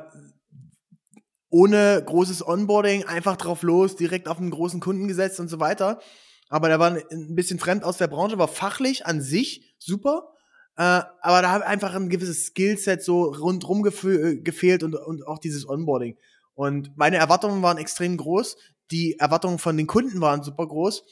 ohne 1.50 2.02
großes 2.04 2.46
Onboarding 2.46 3.04
einfach 3.04 3.36
drauf 3.36 3.62
los, 3.62 3.96
direkt 3.96 4.28
auf 4.28 4.38
einen 4.38 4.50
großen 4.50 4.80
Kunden 4.80 5.08
gesetzt 5.08 5.40
und 5.40 5.48
so 5.48 5.60
weiter 5.60 6.00
aber 6.48 6.68
der 6.68 6.78
war 6.78 6.90
ein 6.90 7.34
bisschen 7.34 7.58
fremd 7.58 7.84
aus 7.84 7.98
der 7.98 8.08
Branche, 8.08 8.38
war 8.38 8.48
fachlich 8.48 9.06
an 9.06 9.20
sich 9.20 9.74
super, 9.78 10.32
äh, 10.76 10.82
aber 10.82 11.42
da 11.42 11.52
hat 11.52 11.62
einfach 11.62 11.94
ein 11.94 12.08
gewisses 12.08 12.46
Skillset 12.46 13.02
so 13.02 13.24
rundrum 13.24 13.86
äh, 13.86 14.36
gefehlt 14.36 14.82
und, 14.82 14.94
und 14.94 15.26
auch 15.26 15.38
dieses 15.38 15.68
Onboarding. 15.68 16.16
Und 16.54 16.96
meine 16.96 17.16
Erwartungen 17.16 17.62
waren 17.62 17.78
extrem 17.78 18.16
groß, 18.16 18.56
die 18.90 19.18
Erwartungen 19.18 19.58
von 19.58 19.76
den 19.76 19.86
Kunden 19.86 20.20
waren 20.20 20.42
super 20.42 20.66
groß 20.66 21.04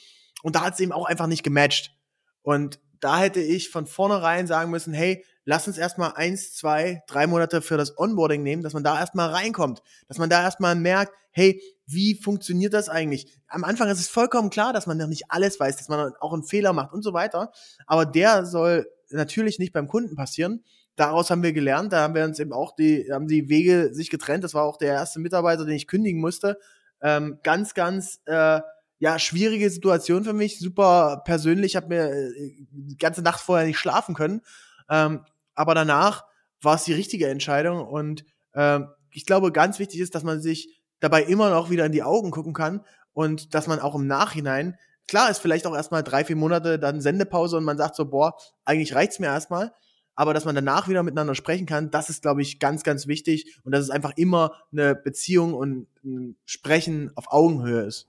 und 0.43 0.57
da 0.57 0.65
hat 0.65 0.75
es 0.75 0.81
eben 0.81 0.93
auch 0.93 1.07
einfach 1.07 1.27
nicht 1.27 1.43
gematcht. 1.43 1.95
Und 2.43 2.81
da 3.01 3.19
hätte 3.19 3.41
ich 3.41 3.69
von 3.69 3.87
vornherein 3.87 4.47
sagen 4.47 4.71
müssen, 4.71 4.95
hey, 4.95 5.25
lass 5.47 5.67
uns 5.67 5.79
erstmal 5.79 6.13
eins, 6.15 6.53
zwei, 6.55 7.03
drei 7.07 7.27
Monate 7.27 7.63
für 7.63 7.79
das 7.79 7.97
Onboarding 7.97 8.43
nehmen, 8.43 8.63
dass 8.63 8.75
man 8.75 8.85
da 8.85 8.99
erstmal 8.99 9.31
reinkommt, 9.31 9.81
dass 10.09 10.19
man 10.19 10.29
da 10.29 10.43
erstmal 10.43 10.75
merkt, 10.75 11.15
hey, 11.31 11.63
wie 11.87 12.21
funktioniert 12.21 12.75
das 12.75 12.89
eigentlich? 12.89 13.33
Am 13.47 13.65
Anfang 13.65 13.89
ist 13.89 14.01
es 14.01 14.09
vollkommen 14.09 14.51
klar, 14.51 14.73
dass 14.73 14.87
man 14.87 14.99
noch 14.99 15.07
nicht 15.07 15.31
alles 15.31 15.59
weiß, 15.59 15.77
dass 15.77 15.89
man 15.89 16.13
auch 16.21 16.33
einen 16.33 16.43
Fehler 16.43 16.73
macht 16.73 16.93
und 16.93 17.03
so 17.03 17.13
weiter. 17.13 17.53
Aber 17.87 18.05
der 18.05 18.45
soll 18.45 18.91
natürlich 19.11 19.59
nicht 19.59 19.73
beim 19.73 19.87
Kunden 19.87 20.17
passieren. 20.17 20.65
Daraus 20.97 21.31
haben 21.31 21.43
wir 21.43 21.53
gelernt, 21.53 21.93
da 21.93 22.01
haben 22.01 22.15
wir 22.15 22.25
uns 22.25 22.41
eben 22.41 22.53
auch 22.53 22.75
die, 22.75 23.07
haben 23.13 23.29
die 23.29 23.49
Wege 23.49 23.95
sich 23.95 24.11
getrennt. 24.11 24.43
Das 24.43 24.55
war 24.55 24.65
auch 24.65 24.79
der 24.79 24.95
erste 24.95 25.21
Mitarbeiter, 25.21 25.65
den 25.65 25.77
ich 25.77 25.87
kündigen 25.87 26.21
musste. 26.21 26.59
Ähm, 27.01 27.39
ganz, 27.45 27.75
ganz 27.75 28.21
äh, 28.25 28.61
ja, 28.99 29.19
schwierige 29.19 29.71
Situation 29.71 30.25
für 30.25 30.33
mich, 30.33 30.59
super 30.59 31.23
persönlich. 31.25 31.73
Ich 31.73 31.77
habe 31.77 31.89
mir 31.89 32.11
äh, 32.11 32.67
die 32.71 32.97
ganze 32.97 33.23
Nacht 33.23 33.41
vorher 33.41 33.67
nicht 33.67 33.79
schlafen 33.79 34.15
können. 34.15 34.41
Ähm, 34.89 35.21
aber 35.57 35.75
danach 35.75 36.25
war 36.63 36.77
es 36.77 36.85
die 36.85 36.93
richtige 36.93 37.29
Entscheidung. 37.29 37.85
Und 37.87 38.25
äh, 38.53 38.81
ich 39.11 39.27
glaube, 39.27 39.51
ganz 39.51 39.79
wichtig 39.79 40.01
ist, 40.01 40.15
dass 40.15 40.23
man 40.23 40.41
sich 40.41 40.81
dabei 41.01 41.25
immer 41.25 41.51
noch 41.51 41.71
wieder 41.71 41.87
in 41.87 41.93
die 41.93 42.03
Augen 42.03 42.31
gucken 42.31 42.53
kann 42.53 42.85
und 43.13 43.55
dass 43.55 43.67
man 43.67 43.81
auch 43.81 43.95
im 43.95 44.07
Nachhinein, 44.07 44.77
klar 45.09 45.31
ist 45.31 45.39
vielleicht 45.39 45.67
auch 45.67 45.75
erstmal 45.75 46.03
drei, 46.03 46.25
vier 46.25 46.37
Monate 46.37 46.79
dann 46.79 47.01
Sendepause 47.01 47.57
und 47.57 47.65
man 47.65 47.79
sagt 47.79 47.97
so, 47.97 48.07
boah, 48.07 48.37
eigentlich 48.65 48.95
reicht's 48.95 49.19
mir 49.19 49.27
erstmal. 49.27 49.73
Aber 50.15 50.33
dass 50.33 50.47
man 50.47 50.55
danach 50.55 50.89
wieder 50.89 51.03
miteinander 51.03 51.35
sprechen 51.35 51.67
kann, 51.67 51.91
das 51.91 52.09
ist, 52.09 52.23
glaube 52.23 52.41
ich, 52.41 52.59
ganz, 52.59 52.83
ganz 52.85 53.07
wichtig. 53.07 53.59
Und 53.65 53.73
dass 53.73 53.83
es 53.83 53.91
einfach 53.91 54.13
immer 54.17 54.53
eine 54.73 54.95
Beziehung 54.95 55.53
und 55.53 55.89
ein 56.05 56.37
Sprechen 56.47 57.13
auf 57.17 57.31
Augenhöhe 57.31 57.83
ist. 57.83 58.09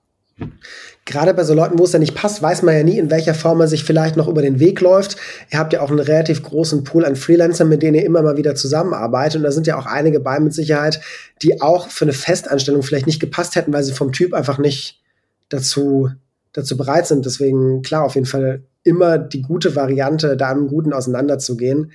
Gerade 1.04 1.32
bei 1.32 1.42
so 1.44 1.54
Leuten, 1.54 1.78
wo 1.78 1.84
es 1.84 1.92
ja 1.92 1.98
nicht 1.98 2.14
passt, 2.14 2.42
weiß 2.42 2.62
man 2.62 2.76
ja 2.76 2.82
nie, 2.82 2.98
in 2.98 3.10
welcher 3.10 3.34
Form 3.34 3.58
man 3.58 3.68
sich 3.68 3.82
vielleicht 3.84 4.16
noch 4.16 4.28
über 4.28 4.42
den 4.42 4.60
Weg 4.60 4.80
läuft. 4.80 5.16
Ihr 5.50 5.58
habt 5.58 5.72
ja 5.72 5.80
auch 5.80 5.90
einen 5.90 6.00
relativ 6.00 6.42
großen 6.42 6.84
Pool 6.84 7.04
an 7.04 7.16
Freelancern, 7.16 7.68
mit 7.68 7.82
denen 7.82 7.94
ihr 7.94 8.04
immer 8.04 8.22
mal 8.22 8.36
wieder 8.36 8.54
zusammenarbeitet. 8.54 9.36
Und 9.36 9.44
da 9.44 9.50
sind 9.50 9.66
ja 9.66 9.78
auch 9.78 9.86
einige 9.86 10.20
bei 10.20 10.38
mit 10.38 10.52
Sicherheit, 10.52 11.00
die 11.42 11.60
auch 11.62 11.88
für 11.88 12.04
eine 12.04 12.12
Festanstellung 12.12 12.82
vielleicht 12.82 13.06
nicht 13.06 13.20
gepasst 13.20 13.56
hätten, 13.56 13.72
weil 13.72 13.84
sie 13.84 13.92
vom 13.92 14.12
Typ 14.12 14.34
einfach 14.34 14.58
nicht 14.58 15.00
dazu, 15.48 16.10
dazu 16.52 16.76
bereit 16.76 17.06
sind. 17.06 17.24
Deswegen, 17.24 17.82
klar, 17.82 18.04
auf 18.04 18.14
jeden 18.14 18.26
Fall 18.26 18.62
immer 18.82 19.18
die 19.18 19.42
gute 19.42 19.74
Variante, 19.76 20.36
da 20.36 20.52
im 20.52 20.68
Guten 20.68 20.92
auseinanderzugehen. 20.92 21.92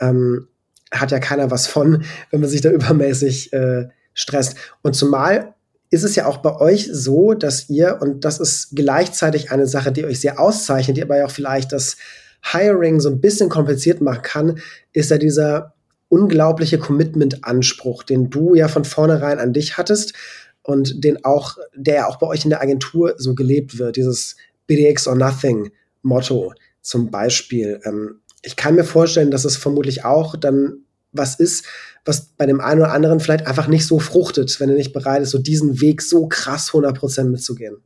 Ähm, 0.00 0.48
hat 0.90 1.10
ja 1.10 1.18
keiner 1.18 1.50
was 1.50 1.66
von, 1.66 2.04
wenn 2.30 2.40
man 2.40 2.48
sich 2.48 2.60
da 2.60 2.70
übermäßig 2.70 3.52
äh, 3.52 3.88
stresst. 4.14 4.56
Und 4.82 4.94
zumal 4.94 5.53
ist 5.94 6.02
es 6.02 6.16
ja 6.16 6.26
auch 6.26 6.38
bei 6.38 6.60
euch 6.60 6.88
so, 6.92 7.34
dass 7.34 7.70
ihr, 7.70 7.98
und 8.00 8.24
das 8.24 8.40
ist 8.40 8.70
gleichzeitig 8.74 9.50
eine 9.50 9.66
Sache, 9.66 9.92
die 9.92 10.04
euch 10.04 10.20
sehr 10.20 10.40
auszeichnet, 10.40 10.96
die 10.96 11.02
aber 11.02 11.16
ja 11.16 11.26
auch 11.26 11.30
vielleicht 11.30 11.72
das 11.72 11.96
Hiring 12.42 13.00
so 13.00 13.08
ein 13.08 13.20
bisschen 13.20 13.48
kompliziert 13.48 14.00
machen 14.00 14.22
kann, 14.22 14.58
ist 14.92 15.10
ja 15.10 15.18
dieser 15.18 15.74
unglaubliche 16.08 16.78
Commitment-Anspruch, 16.78 18.02
den 18.02 18.30
du 18.30 18.54
ja 18.54 18.68
von 18.68 18.84
vornherein 18.84 19.38
an 19.38 19.52
dich 19.52 19.78
hattest 19.78 20.14
und 20.62 21.02
den 21.02 21.24
auch, 21.24 21.56
der 21.74 21.94
ja 21.94 22.06
auch 22.06 22.16
bei 22.16 22.26
euch 22.26 22.44
in 22.44 22.50
der 22.50 22.60
Agentur 22.60 23.14
so 23.16 23.34
gelebt 23.34 23.78
wird, 23.78 23.96
dieses 23.96 24.36
BDX 24.66 25.08
or 25.08 25.14
Nothing 25.14 25.70
Motto 26.02 26.52
zum 26.82 27.10
Beispiel. 27.10 27.80
Ähm, 27.84 28.20
ich 28.42 28.56
kann 28.56 28.74
mir 28.74 28.84
vorstellen, 28.84 29.30
dass 29.30 29.44
es 29.44 29.56
vermutlich 29.56 30.04
auch 30.04 30.36
dann 30.36 30.84
was 31.12 31.38
ist, 31.38 31.64
was 32.04 32.26
bei 32.36 32.46
dem 32.46 32.60
einen 32.60 32.80
oder 32.80 32.92
anderen 32.92 33.20
vielleicht 33.20 33.46
einfach 33.46 33.66
nicht 33.66 33.86
so 33.86 33.98
fruchtet, 33.98 34.58
wenn 34.60 34.68
er 34.68 34.76
nicht 34.76 34.92
bereit 34.92 35.22
ist, 35.22 35.30
so 35.30 35.38
diesen 35.38 35.80
Weg 35.80 36.02
so 36.02 36.26
krass 36.28 36.70
100% 36.70 37.24
mitzugehen. 37.24 37.82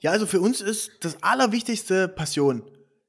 Ja, 0.00 0.12
also 0.12 0.26
für 0.26 0.40
uns 0.40 0.60
ist 0.60 0.92
das 1.00 1.22
Allerwichtigste 1.22 2.08
Passion. 2.08 2.62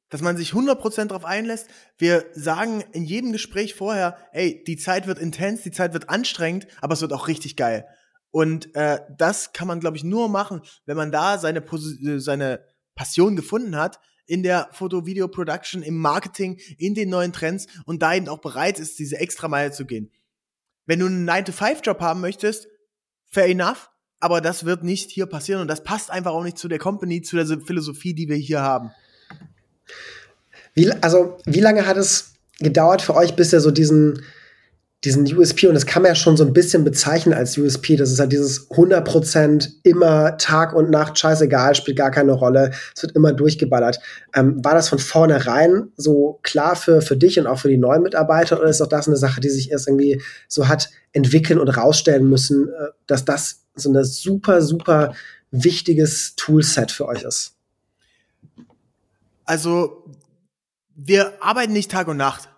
Dass 0.10 0.22
man 0.22 0.38
sich 0.38 0.54
100% 0.54 1.06
darauf 1.06 1.24
einlässt. 1.24 1.68
Wir 2.00 2.26
sagen 2.34 2.84
in 2.94 3.06
jedem 3.06 3.32
Gespräch 3.32 3.76
vorher, 3.76 4.18
ey, 4.32 4.64
die 4.66 4.76
Zeit 4.76 5.06
wird 5.06 5.20
intens, 5.20 5.62
die 5.62 5.72
Zeit 5.72 5.94
wird 5.94 6.10
anstrengend, 6.10 6.66
aber 6.82 6.94
es 6.94 7.02
wird 7.02 7.14
auch 7.14 7.28
richtig 7.28 7.56
geil. 7.56 7.86
Und 8.32 8.76
äh, 8.76 9.00
das 9.18 9.54
kann 9.54 9.68
man, 9.68 9.80
glaube 9.80 9.98
ich, 9.98 10.04
nur 10.04 10.28
machen, 10.28 10.62
wenn 10.88 10.98
man 10.98 11.12
da 11.12 11.38
seine, 11.38 11.64
seine 12.20 12.62
Passion 12.96 13.36
gefunden 13.36 13.76
hat, 13.76 14.00
in 14.30 14.44
der 14.44 14.70
Foto-Video-Production, 14.72 15.82
im 15.82 15.98
Marketing, 15.98 16.60
in 16.78 16.94
den 16.94 17.10
neuen 17.10 17.34
Trends 17.34 17.66
und 17.86 18.02
da 18.02 18.14
eben 18.14 18.30
auch 18.30 18.40
bereit 18.40 18.80
ist, 18.80 19.00
diese 19.00 19.18
extra 19.18 19.48
Meile 19.48 19.72
zu 19.72 19.86
gehen. 19.86 20.12
Wenn 20.86 21.00
du 21.00 21.08
einen 21.08 21.28
9-to-5-Job 21.28 22.00
haben 22.00 22.22
möchtest, 22.22 22.68
fair 23.26 23.48
enough, 23.48 23.90
aber 24.20 24.40
das 24.40 24.66
wird 24.66 24.84
nicht 24.84 25.10
hier 25.10 25.26
passieren 25.26 25.62
und 25.62 25.68
das 25.68 25.84
passt 25.84 26.12
einfach 26.12 26.32
auch 26.32 26.44
nicht 26.44 26.60
zu 26.60 26.68
der 26.68 26.78
Company, 26.78 27.22
zu 27.22 27.38
der 27.38 27.48
Philosophie, 27.60 28.14
die 28.14 28.30
wir 28.30 28.36
hier 28.36 28.62
haben. 28.62 28.92
Wie, 30.76 30.92
also, 30.92 31.38
wie 31.46 31.62
lange 31.62 31.88
hat 31.88 31.98
es 31.98 32.36
gedauert 32.60 33.02
für 33.02 33.16
euch, 33.16 33.36
bis 33.36 33.52
ihr 33.52 33.62
so 33.62 33.72
diesen, 33.72 34.22
diesen 35.06 35.26
USP, 35.34 35.68
und 35.68 35.76
das 35.76 35.86
kann 35.86 36.02
man 36.04 36.12
ja 36.12 36.16
schon 36.16 36.36
so 36.36 36.44
ein 36.44 36.52
bisschen 36.52 36.84
bezeichnen 36.84 37.34
als 37.34 37.58
USP, 37.58 37.96
das 37.96 38.12
ist 38.12 38.20
halt 38.20 38.34
dieses 38.34 38.70
100% 38.70 39.70
immer 39.84 40.38
Tag 40.38 40.74
und 40.74 40.90
Nacht, 40.90 41.18
scheißegal, 41.18 41.74
spielt 41.76 41.98
gar 41.98 42.12
keine 42.12 42.34
Rolle, 42.34 42.72
es 42.94 43.04
wird 43.04 43.16
immer 43.16 43.32
durchgeballert. 43.32 44.00
Ähm, 44.36 44.64
war 44.64 44.74
das 44.74 44.90
von 44.90 45.00
vornherein 45.00 45.90
so 45.96 46.40
klar 46.44 46.76
für, 46.76 47.02
für 47.02 47.16
dich 47.16 47.40
und 47.40 47.48
auch 47.48 47.60
für 47.60 47.70
die 47.70 47.78
neuen 47.78 48.04
Mitarbeiter 48.04 48.60
oder 48.60 48.70
ist 48.70 48.82
auch 48.82 48.88
das 48.88 49.08
eine 49.08 49.16
Sache, 49.16 49.40
die 49.40 49.50
sich 49.50 49.72
erst 49.72 49.88
irgendwie 49.88 50.22
so 50.50 50.68
hat 50.68 50.90
entwickeln 51.14 51.60
und 51.60 51.70
rausstellen 51.70 52.30
müssen, 52.30 52.68
äh, 52.68 52.88
dass 53.08 53.24
das 53.24 53.62
so 53.76 53.90
ein 53.90 54.04
super, 54.04 54.62
super 54.62 55.14
wichtiges 55.52 56.36
Toolset 56.36 56.92
für 56.92 57.08
euch 57.08 57.24
ist? 57.24 57.54
Also, 59.46 60.04
wir 60.96 61.42
arbeiten 61.42 61.72
nicht 61.72 61.90
Tag 61.90 62.10
und 62.10 62.18
Nacht. 62.18 62.50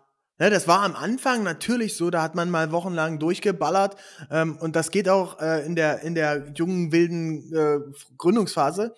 Ne, 0.41 0.49
das 0.49 0.67
war 0.67 0.81
am 0.81 0.95
Anfang 0.95 1.43
natürlich 1.43 1.95
so, 1.95 2.09
da 2.09 2.23
hat 2.23 2.33
man 2.33 2.49
mal 2.49 2.71
wochenlang 2.71 3.19
durchgeballert 3.19 3.95
ähm, 4.31 4.57
und 4.57 4.75
das 4.75 4.89
geht 4.89 5.07
auch 5.07 5.39
äh, 5.39 5.63
in, 5.67 5.75
der, 5.75 6.01
in 6.01 6.15
der 6.15 6.51
jungen, 6.55 6.91
wilden 6.91 7.53
äh, 7.53 7.77
Gründungsphase. 8.17 8.95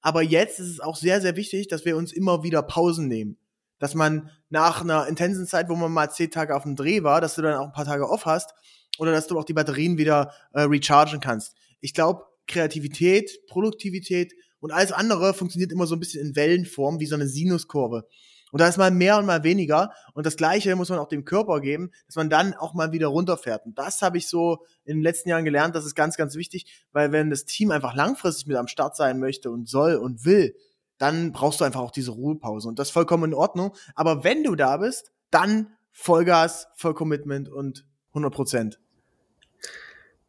Aber 0.00 0.22
jetzt 0.22 0.58
ist 0.58 0.70
es 0.70 0.80
auch 0.80 0.96
sehr, 0.96 1.20
sehr 1.20 1.36
wichtig, 1.36 1.68
dass 1.68 1.84
wir 1.84 1.98
uns 1.98 2.14
immer 2.14 2.44
wieder 2.44 2.62
Pausen 2.62 3.08
nehmen. 3.08 3.36
Dass 3.78 3.94
man 3.94 4.30
nach 4.48 4.80
einer 4.80 5.06
intensen 5.06 5.46
Zeit, 5.46 5.68
wo 5.68 5.76
man 5.76 5.92
mal 5.92 6.08
zehn 6.08 6.30
Tage 6.30 6.56
auf 6.56 6.62
dem 6.62 6.76
Dreh 6.76 7.02
war, 7.02 7.20
dass 7.20 7.34
du 7.34 7.42
dann 7.42 7.58
auch 7.58 7.66
ein 7.66 7.72
paar 7.72 7.84
Tage 7.84 8.08
off 8.08 8.24
hast 8.24 8.54
oder 8.98 9.12
dass 9.12 9.26
du 9.26 9.38
auch 9.38 9.44
die 9.44 9.52
Batterien 9.52 9.98
wieder 9.98 10.32
äh, 10.54 10.62
rechargen 10.62 11.20
kannst. 11.20 11.56
Ich 11.82 11.92
glaube, 11.92 12.24
Kreativität, 12.46 13.46
Produktivität 13.48 14.32
und 14.60 14.70
alles 14.70 14.92
andere 14.92 15.34
funktioniert 15.34 15.72
immer 15.72 15.86
so 15.86 15.94
ein 15.94 16.00
bisschen 16.00 16.26
in 16.26 16.36
Wellenform, 16.36 17.00
wie 17.00 17.06
so 17.06 17.16
eine 17.16 17.28
Sinuskurve. 17.28 18.08
Und 18.56 18.60
da 18.60 18.68
ist 18.68 18.78
mal 18.78 18.90
mehr 18.90 19.18
und 19.18 19.26
mal 19.26 19.44
weniger. 19.44 19.92
Und 20.14 20.24
das 20.24 20.38
Gleiche 20.38 20.74
muss 20.76 20.88
man 20.88 20.98
auch 20.98 21.08
dem 21.08 21.26
Körper 21.26 21.60
geben, 21.60 21.90
dass 22.06 22.16
man 22.16 22.30
dann 22.30 22.54
auch 22.54 22.72
mal 22.72 22.90
wieder 22.90 23.08
runterfährt. 23.08 23.66
Und 23.66 23.78
das 23.78 24.00
habe 24.00 24.16
ich 24.16 24.28
so 24.28 24.64
in 24.86 24.96
den 24.96 25.02
letzten 25.02 25.28
Jahren 25.28 25.44
gelernt. 25.44 25.74
Das 25.74 25.84
ist 25.84 25.94
ganz, 25.94 26.16
ganz 26.16 26.36
wichtig, 26.36 26.64
weil 26.90 27.12
wenn 27.12 27.28
das 27.28 27.44
Team 27.44 27.70
einfach 27.70 27.94
langfristig 27.94 28.46
mit 28.46 28.56
am 28.56 28.66
Start 28.66 28.96
sein 28.96 29.18
möchte 29.18 29.50
und 29.50 29.68
soll 29.68 29.96
und 29.96 30.24
will, 30.24 30.56
dann 30.96 31.32
brauchst 31.32 31.60
du 31.60 31.66
einfach 31.66 31.82
auch 31.82 31.90
diese 31.90 32.12
Ruhepause. 32.12 32.66
Und 32.66 32.78
das 32.78 32.88
ist 32.88 32.92
vollkommen 32.92 33.24
in 33.24 33.34
Ordnung. 33.34 33.74
Aber 33.94 34.24
wenn 34.24 34.42
du 34.42 34.54
da 34.54 34.78
bist, 34.78 35.12
dann 35.30 35.76
Vollgas, 35.92 36.68
Vollcommitment 36.76 37.50
und 37.50 37.84
100 38.12 38.32
Prozent. 38.32 38.80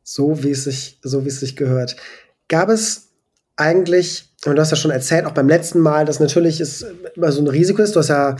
So 0.04 0.44
wie 0.44 0.52
es 0.52 0.66
sich, 0.66 1.00
so 1.02 1.24
wie 1.24 1.30
es 1.30 1.40
sich 1.40 1.56
gehört. 1.56 1.96
Gab 2.50 2.68
es 2.68 3.14
eigentlich 3.58 4.28
und 4.46 4.56
du 4.56 4.62
hast 4.62 4.72
ja 4.72 4.78
schon 4.78 4.92
erzählt, 4.92 5.26
auch 5.26 5.32
beim 5.32 5.50
letzten 5.50 5.80
Mal, 5.80 6.06
dass 6.06 6.20
natürlich 6.20 6.62
es 6.62 6.86
immer 7.16 7.32
so 7.32 7.42
ein 7.42 7.48
Risiko 7.48 7.82
ist. 7.82 7.96
Du 7.96 8.00
hast 8.00 8.10
ja, 8.10 8.38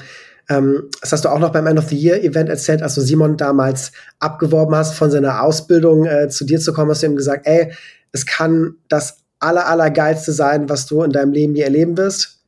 ähm, 0.48 0.90
das 1.02 1.12
hast 1.12 1.26
du 1.26 1.30
auch 1.30 1.40
noch 1.40 1.52
beim 1.52 1.68
End 1.68 1.80
of 1.80 1.90
the 1.90 1.98
Year 1.98 2.24
Event 2.24 2.50
erzählt, 2.50 2.82
als 2.82 2.96
du 2.96 3.02
Simon 3.02 3.36
damals 3.36 3.92
abgeworben 4.20 4.76
hast, 4.76 4.94
von 4.94 5.12
seiner 5.12 5.42
Ausbildung 5.42 6.06
äh, 6.06 6.30
zu 6.30 6.46
dir 6.46 6.60
zu 6.60 6.72
kommen, 6.72 6.92
hast 6.92 7.02
du 7.02 7.08
ihm 7.08 7.16
gesagt, 7.16 7.48
ey, 7.48 7.74
es 8.12 8.26
kann 8.26 8.76
das 8.88 9.18
aller, 9.40 9.68
allergeilste 9.68 10.32
sein, 10.32 10.70
was 10.70 10.86
du 10.86 11.04
in 11.04 11.12
deinem 11.12 11.34
Leben 11.34 11.56
je 11.56 11.64
erleben 11.64 11.98
wirst. 11.98 12.40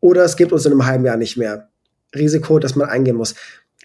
Oder 0.00 0.24
es 0.24 0.36
gibt 0.36 0.52
uns 0.52 0.64
in 0.66 0.72
einem 0.72 0.86
halben 0.86 1.04
Jahr 1.04 1.16
nicht 1.16 1.36
mehr. 1.36 1.68
Risiko, 2.14 2.58
das 2.58 2.76
man 2.76 2.88
eingehen 2.88 3.16
muss. 3.16 3.34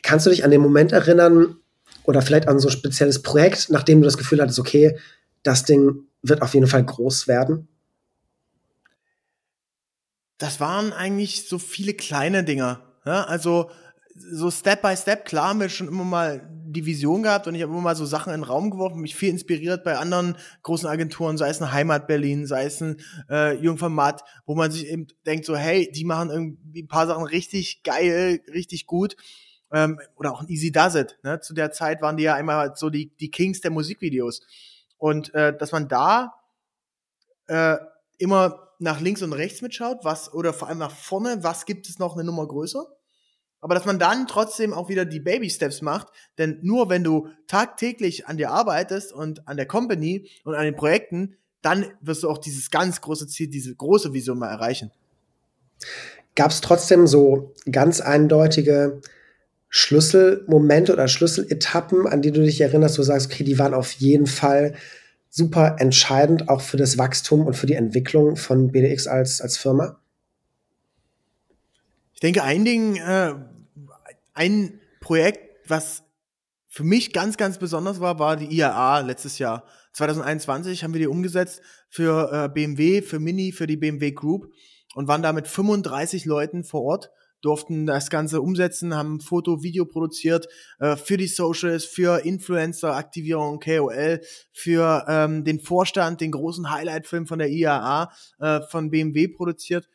Kannst 0.04 0.26
du 0.26 0.30
dich 0.30 0.44
an 0.44 0.52
den 0.52 0.62
Moment 0.62 0.92
erinnern 0.92 1.58
oder 2.04 2.22
vielleicht 2.22 2.48
an 2.48 2.60
so 2.60 2.68
ein 2.68 2.72
spezielles 2.72 3.22
Projekt, 3.22 3.70
nachdem 3.70 4.02
du 4.02 4.06
das 4.06 4.18
Gefühl 4.18 4.42
hattest, 4.42 4.60
okay, 4.60 4.98
das 5.44 5.64
Ding 5.64 6.04
wird 6.22 6.42
auf 6.42 6.54
jeden 6.54 6.68
Fall 6.68 6.84
groß 6.84 7.28
werden? 7.28 7.68
Das 10.40 10.60
waren 10.60 10.92
eigentlich 10.94 11.48
so 11.48 11.60
viele 11.60 11.94
kleine 11.94 12.44
Dinger. 12.44 12.82
Ja? 13.06 13.26
Also 13.26 13.70
so 14.16 14.50
Step 14.52 14.82
by 14.82 14.96
Step, 14.98 15.26
klar 15.26 15.50
haben 15.50 15.60
wir 15.60 15.70
schon 15.70 15.88
immer 15.88 16.04
mal 16.04 16.50
die 16.66 16.86
Vision 16.86 17.24
gehabt 17.24 17.48
und 17.48 17.56
ich 17.56 17.62
habe 17.62 17.72
immer 17.72 17.82
mal 17.82 17.96
so 17.96 18.06
Sachen 18.06 18.34
in 18.34 18.42
den 18.42 18.48
Raum 18.48 18.70
geworfen, 18.70 19.02
mich 19.02 19.16
viel 19.16 19.30
inspiriert 19.30 19.84
bei 19.84 19.98
anderen 19.98 20.36
großen 20.64 20.88
Agenturen, 20.88 21.38
sei 21.38 21.50
es 21.50 21.62
eine 21.62 21.72
Heimat 21.72 22.08
Berlin, 22.08 22.46
sei 22.46 22.66
es 22.66 22.82
ein 22.82 22.98
äh, 23.30 23.56
Jungformat, 23.56 24.24
wo 24.46 24.56
man 24.56 24.72
sich 24.72 24.88
eben 24.88 25.08
denkt 25.26 25.46
so, 25.46 25.56
hey, 25.56 25.92
die 25.92 26.06
machen 26.06 26.30
irgendwie 26.30 26.84
ein 26.84 26.88
paar 26.88 27.08
Sachen 27.08 27.24
richtig 27.24 27.84
geil, 27.84 28.42
richtig 28.54 28.86
gut. 28.86 29.16
Ähm, 29.72 30.00
oder 30.16 30.32
auch 30.32 30.42
ein 30.42 30.50
Easy 30.50 30.72
Does 30.72 30.96
It. 30.96 31.18
Ne? 31.24 31.40
Zu 31.40 31.54
der 31.54 31.72
Zeit 31.72 32.02
waren 32.02 32.18
die 32.18 32.24
ja 32.24 32.34
einmal 32.34 32.74
so 32.76 32.90
die, 32.90 33.16
die 33.18 33.32
Kings 33.32 33.62
der 33.62 33.72
Musikvideos. 33.72 34.42
Und 34.98 35.34
äh, 35.34 35.56
dass 35.56 35.72
man 35.72 35.88
da 35.88 36.34
äh, 37.48 37.78
immer 38.20 38.70
nach 38.80 39.02
links 39.02 39.22
und 39.22 39.34
rechts 39.34 39.62
mitschaut, 39.62 40.00
was, 40.04 40.34
oder 40.34 40.54
vor 40.54 40.68
allem 40.68 40.78
nach 40.78 40.96
vorne, 40.96 41.44
was 41.44 41.66
gibt 41.66 41.90
es 41.90 42.00
noch 42.00 42.14
eine 42.14 42.24
Nummer 42.24 42.48
größer? 42.48 42.88
Aber 43.62 43.76
dass 43.76 43.86
man 43.86 44.00
dann 44.00 44.28
trotzdem 44.28 44.74
auch 44.74 44.88
wieder 44.88 45.04
die 45.04 45.20
Baby 45.20 45.50
Steps 45.50 45.82
macht, 45.82 46.08
denn 46.38 46.60
nur 46.62 46.90
wenn 46.90 47.04
du 47.04 47.28
tagtäglich 47.48 48.28
an 48.28 48.38
dir 48.38 48.52
arbeitest 48.52 49.12
und 49.12 49.48
an 49.48 49.58
der 49.58 49.66
Company 49.66 50.30
und 50.46 50.56
an 50.56 50.64
den 50.64 50.76
Projekten, 50.76 51.36
dann 51.62 51.88
wirst 52.00 52.24
du 52.24 52.30
auch 52.30 52.38
dieses 52.38 52.72
ganz 52.72 53.02
große 53.02 53.28
Ziel, 53.28 53.48
diese 53.48 53.76
große 53.76 54.14
Vision 54.14 54.40
mal 54.40 54.50
erreichen. 54.50 54.92
Gab 56.36 56.52
es 56.52 56.62
trotzdem 56.62 57.06
so 57.06 57.54
ganz 57.70 58.00
eindeutige 58.00 59.02
Schlüsselmomente 59.68 60.94
oder 60.94 61.10
Schlüsseletappen, 61.10 62.08
an 62.08 62.22
die 62.22 62.32
du 62.32 62.42
dich 62.42 62.62
erinnerst, 62.62 62.98
wo 62.98 63.02
du 63.02 63.08
sagst, 63.08 63.28
okay, 63.28 63.44
die 63.44 63.60
waren 63.60 63.74
auf 63.74 63.92
jeden 63.94 64.26
Fall 64.26 64.76
super 65.30 65.78
entscheidend, 65.80 66.50
auch 66.50 66.62
für 66.62 66.78
das 66.78 66.98
Wachstum 66.98 67.46
und 67.46 67.56
für 67.56 67.68
die 67.68 67.76
Entwicklung 67.76 68.36
von 68.36 68.72
BDX 68.72 69.08
als, 69.08 69.42
als 69.42 69.58
Firma? 69.58 70.00
Ich 72.14 72.20
denke, 72.20 72.44
ein 72.44 72.66
Ding, 72.66 72.98
äh, 72.98 73.36
ein 74.34 74.80
Projekt, 75.00 75.40
was 75.70 76.04
für 76.68 76.84
mich 76.84 77.14
ganz, 77.14 77.38
ganz 77.38 77.58
besonders 77.58 78.00
war, 78.00 78.20
war 78.20 78.36
die 78.36 78.54
IAA 78.56 79.00
letztes 79.00 79.40
Jahr. 79.40 79.64
2021 79.94 80.84
haben 80.84 80.94
wir 80.94 81.00
die 81.00 81.08
umgesetzt 81.08 81.62
für 81.90 82.32
äh, 82.32 82.50
BMW, 82.50 83.02
für 83.02 83.20
Mini, 83.20 83.52
für 83.52 83.68
die 83.68 83.78
BMW 83.78 84.12
Group 84.12 84.52
und 84.96 85.08
waren 85.08 85.22
da 85.22 85.34
mit 85.34 85.48
35 85.48 86.26
Leuten 86.26 86.64
vor 86.64 86.84
Ort, 86.84 87.12
durften 87.42 87.86
das 87.86 88.10
Ganze 88.10 88.42
umsetzen, 88.42 88.96
haben 88.96 89.22
Foto, 89.22 89.64
Video 89.64 89.86
produziert 89.86 90.48
äh, 90.80 90.96
für 90.96 91.18
die 91.18 91.28
Socials, 91.28 91.86
für 91.86 92.26
Influencer-Aktivierung, 92.26 93.60
KOL, 93.60 94.22
für 94.52 95.06
ähm, 95.08 95.44
den 95.44 95.60
Vorstand, 95.60 96.22
den 96.22 96.32
großen 96.32 96.72
Highlight-Film 96.72 97.28
von 97.28 97.40
der 97.40 97.50
IAA 97.50 98.12
äh, 98.40 98.62
von 98.70 98.90
BMW 98.90 99.28
produziert. 99.28 99.90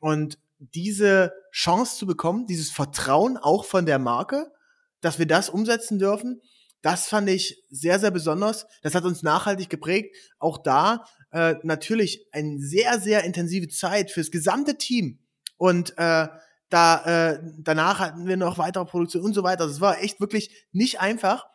Und 0.00 0.38
diese 0.58 1.32
Chance 1.52 1.96
zu 1.96 2.06
bekommen, 2.06 2.46
dieses 2.46 2.70
Vertrauen 2.70 3.36
auch 3.36 3.64
von 3.64 3.86
der 3.86 3.98
Marke, 3.98 4.52
dass 5.00 5.18
wir 5.18 5.26
das 5.26 5.48
umsetzen 5.48 5.98
dürfen, 5.98 6.42
das 6.82 7.08
fand 7.08 7.28
ich 7.28 7.62
sehr, 7.68 7.98
sehr 7.98 8.10
besonders. 8.10 8.66
Das 8.82 8.94
hat 8.94 9.04
uns 9.04 9.22
nachhaltig 9.22 9.68
geprägt. 9.68 10.16
Auch 10.38 10.58
da 10.58 11.04
äh, 11.30 11.56
natürlich 11.62 12.26
eine 12.32 12.58
sehr, 12.58 12.98
sehr 13.00 13.24
intensive 13.24 13.68
Zeit 13.68 14.10
fürs 14.10 14.30
gesamte 14.30 14.78
Team. 14.78 15.18
Und 15.58 15.92
äh, 15.98 16.26
da 16.70 17.32
äh, 17.32 17.40
danach 17.58 17.98
hatten 17.98 18.26
wir 18.26 18.36
noch 18.36 18.56
weitere 18.58 18.84
Produktion 18.84 19.24
und 19.24 19.34
so 19.34 19.42
weiter. 19.42 19.66
Das 19.66 19.80
war 19.80 20.00
echt 20.00 20.20
wirklich 20.20 20.66
nicht 20.72 21.00
einfach. 21.00 21.46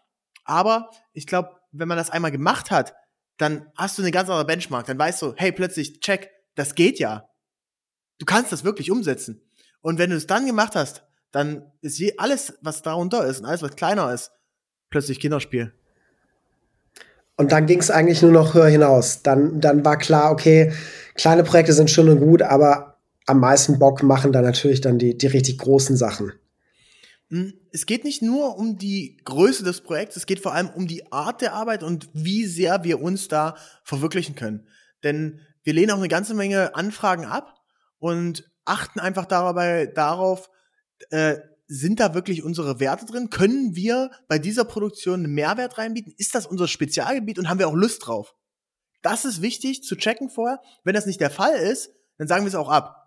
Aber 0.43 0.91
ich 1.13 1.25
glaube, 1.25 1.49
wenn 1.71 1.88
man 1.88 1.97
das 1.97 2.10
einmal 2.10 2.32
gemacht 2.32 2.69
hat, 2.69 2.93
dann 3.38 3.71
hast 3.75 3.97
du 3.97 4.01
eine 4.01 4.12
ganz 4.12 4.30
andere 4.30 4.45
Benchmark. 4.45 4.86
Dann 4.86 4.99
weißt 4.99 5.21
du, 5.21 5.34
hey, 5.36 5.51
plötzlich, 5.51 5.99
check, 5.99 6.30
das 6.56 6.75
geht 6.75 6.99
ja. 6.99 7.30
Du 8.19 8.25
kannst 8.25 8.51
das 8.51 8.63
wirklich 8.63 8.91
umsetzen. 8.91 9.41
Und 9.82 9.97
wenn 9.97 10.10
du 10.10 10.15
es 10.15 10.28
dann 10.28 10.45
gemacht 10.45 10.75
hast, 10.75 11.04
dann 11.32 11.71
ist 11.82 11.97
je 11.99 12.15
alles, 12.17 12.58
was 12.62 12.82
darunter 12.82 13.25
ist 13.25 13.39
und 13.39 13.45
alles, 13.45 13.62
was 13.62 13.75
kleiner 13.75 14.13
ist, 14.13 14.32
plötzlich 14.89 15.19
Kinderspiel. 15.19 15.73
Und 17.38 17.51
dann 17.51 17.65
ging 17.65 17.80
es 17.80 17.91
eigentlich 17.91 18.21
nur 18.21 18.32
noch 18.32 18.54
höher 18.54 18.69
hinaus. 18.69 19.21
Dann, 19.21 19.60
dann 19.60 19.84
war 19.84 19.97
klar, 19.97 20.32
okay, 20.32 20.71
kleine 21.15 21.43
Projekte 21.43 21.73
sind 21.73 21.91
schön 21.91 22.08
und 22.08 22.19
gut, 22.19 22.41
aber 22.41 22.94
am 23.25 23.39
meisten 23.39 23.79
Bock 23.79 24.03
machen 24.03 24.31
dann 24.31 24.43
natürlich 24.43 24.81
dann 24.81 24.99
die, 24.99 25.17
die 25.17 25.27
richtig 25.27 25.57
großen 25.57 25.97
Sachen. 25.97 26.33
Hm, 27.29 27.53
es 27.71 27.85
geht 27.85 28.03
nicht 28.03 28.21
nur 28.21 28.57
um 28.57 28.77
die 28.77 29.17
Größe 29.25 29.63
des 29.63 29.81
Projekts, 29.81 30.15
es 30.15 30.25
geht 30.25 30.39
vor 30.39 30.53
allem 30.53 30.69
um 30.69 30.88
die 30.88 31.11
Art 31.11 31.41
der 31.41 31.53
Arbeit 31.53 31.83
und 31.83 32.07
wie 32.13 32.45
sehr 32.45 32.83
wir 32.83 33.01
uns 33.01 33.27
da 33.27 33.55
verwirklichen 33.83 34.35
können. 34.35 34.67
Denn 35.03 35.39
wir 35.63 35.73
lehnen 35.73 35.91
auch 35.91 35.97
eine 35.97 36.07
ganze 36.07 36.35
Menge 36.35 36.75
Anfragen 36.75 37.25
ab, 37.25 37.55
und 38.05 38.49
achten 38.65 38.99
einfach 38.99 39.25
dabei 39.25 39.88
darauf, 39.88 40.49
äh, 41.09 41.38
sind 41.67 41.99
da 41.99 42.13
wirklich 42.13 42.43
unsere 42.43 42.79
Werte 42.79 43.05
drin? 43.05 43.31
Können 43.31 43.75
wir 43.75 44.11
bei 44.27 44.38
dieser 44.38 44.65
Produktion 44.65 45.23
einen 45.23 45.33
Mehrwert 45.33 45.79
reinbieten? 45.79 46.13
Ist 46.17 46.35
das 46.35 46.45
unser 46.45 46.67
Spezialgebiet 46.67 47.39
und 47.39 47.49
haben 47.49 47.57
wir 47.57 47.67
auch 47.67 47.73
Lust 47.73 48.05
drauf? 48.05 48.35
Das 49.01 49.25
ist 49.25 49.41
wichtig 49.41 49.83
zu 49.83 49.95
checken 49.95 50.29
vorher. 50.29 50.61
Wenn 50.83 50.93
das 50.93 51.07
nicht 51.07 51.19
der 51.19 51.31
Fall 51.31 51.55
ist, 51.55 51.89
dann 52.19 52.27
sagen 52.27 52.43
wir 52.43 52.49
es 52.49 52.55
auch 52.55 52.69
ab. 52.69 53.05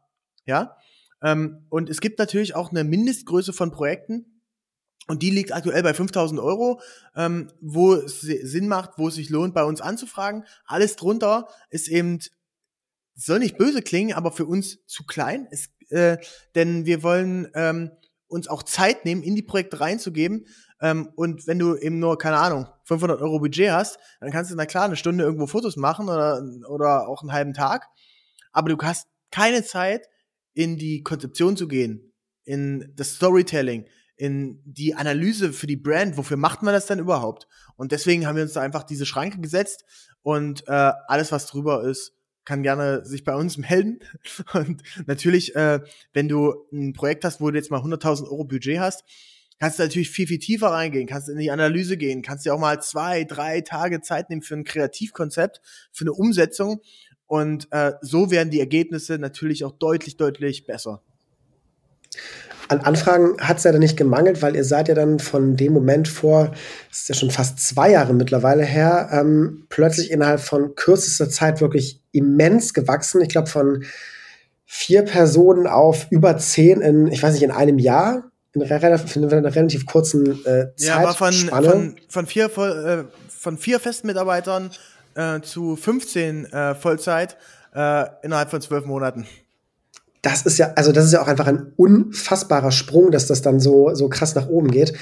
Ja? 0.49 0.77
Ähm, 1.23 1.67
und 1.69 1.89
es 1.89 2.01
gibt 2.01 2.19
natürlich 2.19 2.55
auch 2.57 2.71
eine 2.71 2.83
Mindestgröße 2.83 3.53
von 3.53 3.71
Projekten. 3.71 4.43
Und 5.07 5.23
die 5.23 5.31
liegt 5.31 5.55
aktuell 5.55 5.83
bei 5.83 5.95
5000 5.95 6.41
Euro, 6.41 6.81
ähm, 7.17 7.51
wo 7.61 7.95
es 7.95 8.21
Sinn 8.21 8.69
macht, 8.69 8.99
wo 8.99 9.09
es 9.09 9.15
sich 9.15 9.31
lohnt, 9.31 9.55
bei 9.55 9.65
uns 9.65 9.81
anzufragen. 9.81 10.45
Alles 10.67 10.97
drunter 10.97 11.49
ist 11.71 11.89
eben 11.89 12.19
soll 13.15 13.41
nicht 13.41 13.59
böse 13.59 13.83
klingen, 13.83 14.15
aber 14.15 14.31
für 14.33 14.47
uns 14.47 14.85
zu 14.87 15.05
klein. 15.05 15.49
Es, 15.51 15.71
äh, 15.91 16.19
denn 16.55 16.87
wir 16.87 17.03
wollen 17.03 17.49
ähm, 17.55 17.91
uns 18.29 18.47
auch 18.47 18.63
Zeit 18.63 19.05
nehmen, 19.05 19.23
in 19.23 19.35
die 19.35 19.43
Projekte 19.43 19.81
reinzugeben. 19.81 20.47
Ähm, 20.81 21.11
und 21.17 21.47
wenn 21.47 21.59
du 21.59 21.77
eben 21.77 21.99
nur, 21.99 22.17
keine 22.19 22.39
Ahnung, 22.39 22.69
500 22.85 23.21
Euro 23.21 23.41
Budget 23.41 23.71
hast, 23.71 23.99
dann 24.21 24.31
kannst 24.31 24.51
du, 24.51 24.55
na 24.55 24.67
klar, 24.67 24.85
eine 24.85 24.97
Stunde 24.97 25.25
irgendwo 25.25 25.47
Fotos 25.49 25.77
machen 25.77 26.09
oder, 26.09 26.43
oder 26.69 27.09
auch 27.09 27.23
einen 27.23 27.33
halben 27.33 27.55
Tag. 27.55 27.89
Aber 28.53 28.69
du 28.69 28.77
hast 28.83 29.09
keine 29.31 29.65
Zeit, 29.65 30.07
in 30.59 30.77
die 30.77 31.05
Konzeption 31.05 31.57
zu 31.57 31.69
gehen, 31.69 32.13
in 32.43 32.93
das 32.97 33.15
Storytelling, 33.15 33.85
in 34.17 34.61
die 34.65 34.93
Analyse 34.97 35.53
für 35.53 35.69
die 35.69 35.77
Brand. 35.77 36.17
Wofür 36.17 36.37
macht 36.37 36.65
man 36.65 36.75
das 36.75 36.87
denn 36.87 36.99
überhaupt? 36.99 37.47
Und 37.77 37.93
deswegen 37.93 38.27
haben 38.27 38.35
wir 38.35 38.43
uns 38.43 38.55
da 38.55 38.61
einfach 38.61 38.83
diese 38.83 39.07
Schranke 39.07 39.39
gesetzt 39.41 39.85
und 40.23 40.67
äh, 40.67 40.93
alles, 41.07 41.31
was 41.31 41.47
drüber 41.47 41.85
ist, 41.85 42.13
kann 42.45 42.65
gerne 42.65 43.05
sich 43.05 43.23
bei 43.23 43.37
uns 43.37 43.57
melden. 43.71 44.01
Und 44.53 44.83
natürlich, 45.07 45.55
äh, 45.55 45.79
wenn 46.13 46.29
du 46.29 46.67
ein 46.73 46.93
Projekt 46.93 47.25
hast, 47.25 47.41
wo 47.41 47.53
du 47.53 47.57
jetzt 47.57 47.71
mal 47.71 47.81
100.000 47.81 48.25
Euro 48.25 48.43
Budget 48.43 48.81
hast, 48.81 49.05
kannst 49.61 49.79
du 49.79 49.85
natürlich 49.85 50.11
viel, 50.11 50.27
viel 50.27 50.41
tiefer 50.41 50.69
reingehen, 50.69 51.07
kannst 51.07 51.29
in 51.29 51.39
die 51.39 51.53
Analyse 51.53 51.97
gehen, 51.97 52.23
kannst 52.23 52.47
dir 52.47 52.55
auch 52.55 52.59
mal 52.59 52.83
zwei, 52.83 53.23
drei 53.23 53.61
Tage 53.61 54.01
Zeit 54.01 54.29
nehmen 54.29 54.43
für 54.43 54.55
ein 54.55 54.65
Kreativkonzept, 54.65 55.61
für 55.93 56.03
eine 56.03 56.13
Umsetzung. 56.13 56.81
Und 57.29 57.69
äh, 57.71 57.93
so 58.01 58.31
werden 58.31 58.51
die 58.51 58.59
Ergebnisse 58.59 59.19
natürlich 59.19 59.65
auch 59.65 59.73
deutlich, 59.73 60.17
deutlich 60.17 60.67
besser. 60.67 61.03
An 62.69 62.81
Anfragen 62.81 63.37
hat 63.41 63.59
es 63.59 63.65
ja 63.65 63.73
dann 63.73 63.81
nicht 63.81 63.97
gemangelt, 63.97 64.43
weil 64.43 64.57
ihr 64.57 64.65
seid 64.65 64.89
ja 64.89 64.95
dann 64.95 65.21
von 65.21 65.57
dem 65.57 65.73
Moment 65.73 66.09
vor, 66.09 66.53
das 66.91 67.01
ist 67.01 67.09
ja 67.09 67.15
schon 67.15 67.31
fast 67.31 67.61
zwei 67.61 67.91
Jahre 67.91 68.13
mittlerweile 68.13 68.63
her, 68.63 69.09
ähm, 69.13 69.67
plötzlich 69.69 70.11
innerhalb 70.11 70.41
von 70.41 70.75
kürzester 70.75 71.31
Zeit 71.31 71.61
wirklich 71.61 72.03
immens 72.13 72.75
gewachsen. 72.75 73.23
Ich 73.23 73.29
glaube 73.29 73.49
von 73.49 73.85
vier 74.67 75.03
Personen 75.03 75.67
auf 75.67 76.07
über 76.11 76.37
zehn 76.37 76.83
in, 76.83 77.07
ich 77.07 77.23
weiß 77.23 77.35
nicht, 77.35 77.43
in 77.43 77.51
einem 77.51 77.79
Jahr. 77.79 78.25
In, 78.53 78.63
relativ, 78.63 79.15
in 79.15 79.25
einer 79.25 79.55
relativ 79.55 79.87
kurzen 79.87 80.45
äh, 80.45 80.75
Zeit. 80.75 80.79
Ja, 80.79 80.97
aber 80.97 81.15
von, 81.15 81.33
von, 81.33 81.97
von, 82.09 82.27
vier, 82.27 82.47
äh, 82.59 83.05
von 83.29 83.59
vier 83.59 83.79
festen 83.79 84.07
Mitarbeitern 84.07 84.71
äh, 85.19 85.41
zu 85.43 85.77
15 85.77 86.47
äh, 86.47 86.75
Vollzeit 86.75 87.37
äh, 87.75 88.05
innerhalb 88.23 88.51
von 88.51 88.61
zwölf 88.61 88.87
Monaten 88.87 89.27
das 90.23 90.43
ist 90.43 90.59
ja, 90.59 90.73
also 90.75 90.93
das 90.93 91.05
ist 91.05 91.13
ja 91.13 91.23
auch 91.23 91.29
einfach 91.29 91.47
ein 91.47 91.73
unfassbarer 91.77 92.73
Sprung, 92.73 93.11
dass 93.11 93.27
das 93.27 93.43
dann 93.43 93.61
so, 93.61 93.95
so 93.95 94.09
krass 94.09 94.35
nach 94.35 94.49
oben 94.49 94.71
geht. 94.71 94.95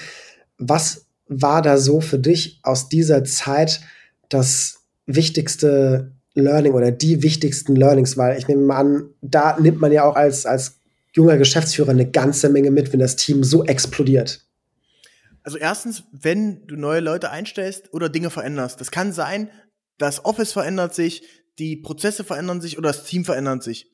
Was 0.59 1.07
war 1.27 1.63
da 1.63 1.79
so 1.79 2.01
für 2.01 2.19
dich 2.19 2.61
aus 2.63 2.89
dieser 2.89 3.25
Zeit 3.25 3.81
das 4.29 4.81
wichtigste 5.07 6.13
Learning 6.35 6.75
oder 6.75 6.93
die 6.93 7.23
wichtigsten 7.23 7.77
Learnings? 7.77 8.17
Weil 8.17 8.39
ich 8.39 8.47
nehme 8.47 8.63
mal 8.63 8.77
an, 8.77 9.05
da 9.23 9.59
nimmt 9.59 9.81
man 9.81 9.91
ja 9.93 10.05
auch 10.05 10.17
als, 10.17 10.45
als 10.47 10.81
junger 11.13 11.39
Geschäftsführer 11.39 11.91
eine 11.91 12.11
ganze 12.11 12.51
Menge 12.51 12.71
mit, 12.71 12.93
wenn 12.93 13.01
das 13.01 13.17
Team 13.17 13.43
so 13.43 13.65
explodiert. 13.65 14.43
Also 15.43 15.59
erstens, 15.59 16.03
wenn 16.13 16.67
du 16.67 16.77
neue 16.77 17.01
Leute 17.01 17.31
einstellst 17.31 17.95
oder 17.95 18.09
Dinge 18.09 18.31
veränderst. 18.31 18.81
Das 18.81 18.91
kann 18.91 19.13
sein, 19.13 19.49
das 19.99 20.25
Office 20.25 20.53
verändert 20.53 20.95
sich, 20.95 21.23
die 21.59 21.77
Prozesse 21.77 22.25
verändern 22.25 22.61
sich 22.61 22.79
oder 22.79 22.89
das 22.89 23.05
Team 23.05 23.25
verändert 23.25 23.63
sich, 23.63 23.91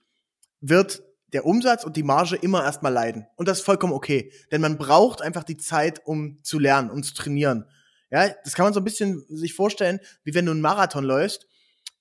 wird 0.61 1.03
der 1.33 1.47
Umsatz 1.47 1.85
und 1.85 1.97
die 1.97 2.03
Marge 2.03 2.37
immer 2.37 2.63
erstmal 2.63 2.93
leiden. 2.93 3.27
Und 3.37 3.49
das 3.49 3.59
ist 3.59 3.65
vollkommen 3.65 3.93
okay. 3.93 4.33
Denn 4.51 4.61
man 4.61 4.79
braucht 4.79 5.23
einfach 5.23 5.45
die 5.45 5.57
Zeit, 5.57 6.05
um 6.05 6.39
zu 6.43 6.59
lernen, 6.59 6.91
um 6.91 7.03
zu 7.03 7.15
trainieren. 7.15 7.67
Ja, 8.11 8.29
das 8.45 8.55
kann 8.55 8.65
man 8.65 8.75
so 8.75 8.81
ein 8.81 8.85
bisschen 8.85 9.25
sich 9.29 9.55
vorstellen, 9.55 10.01
wie 10.25 10.35
wenn 10.35 10.45
du 10.45 10.53
einen 10.53 10.61
Marathon 10.61 11.05
läufst. 11.05 11.47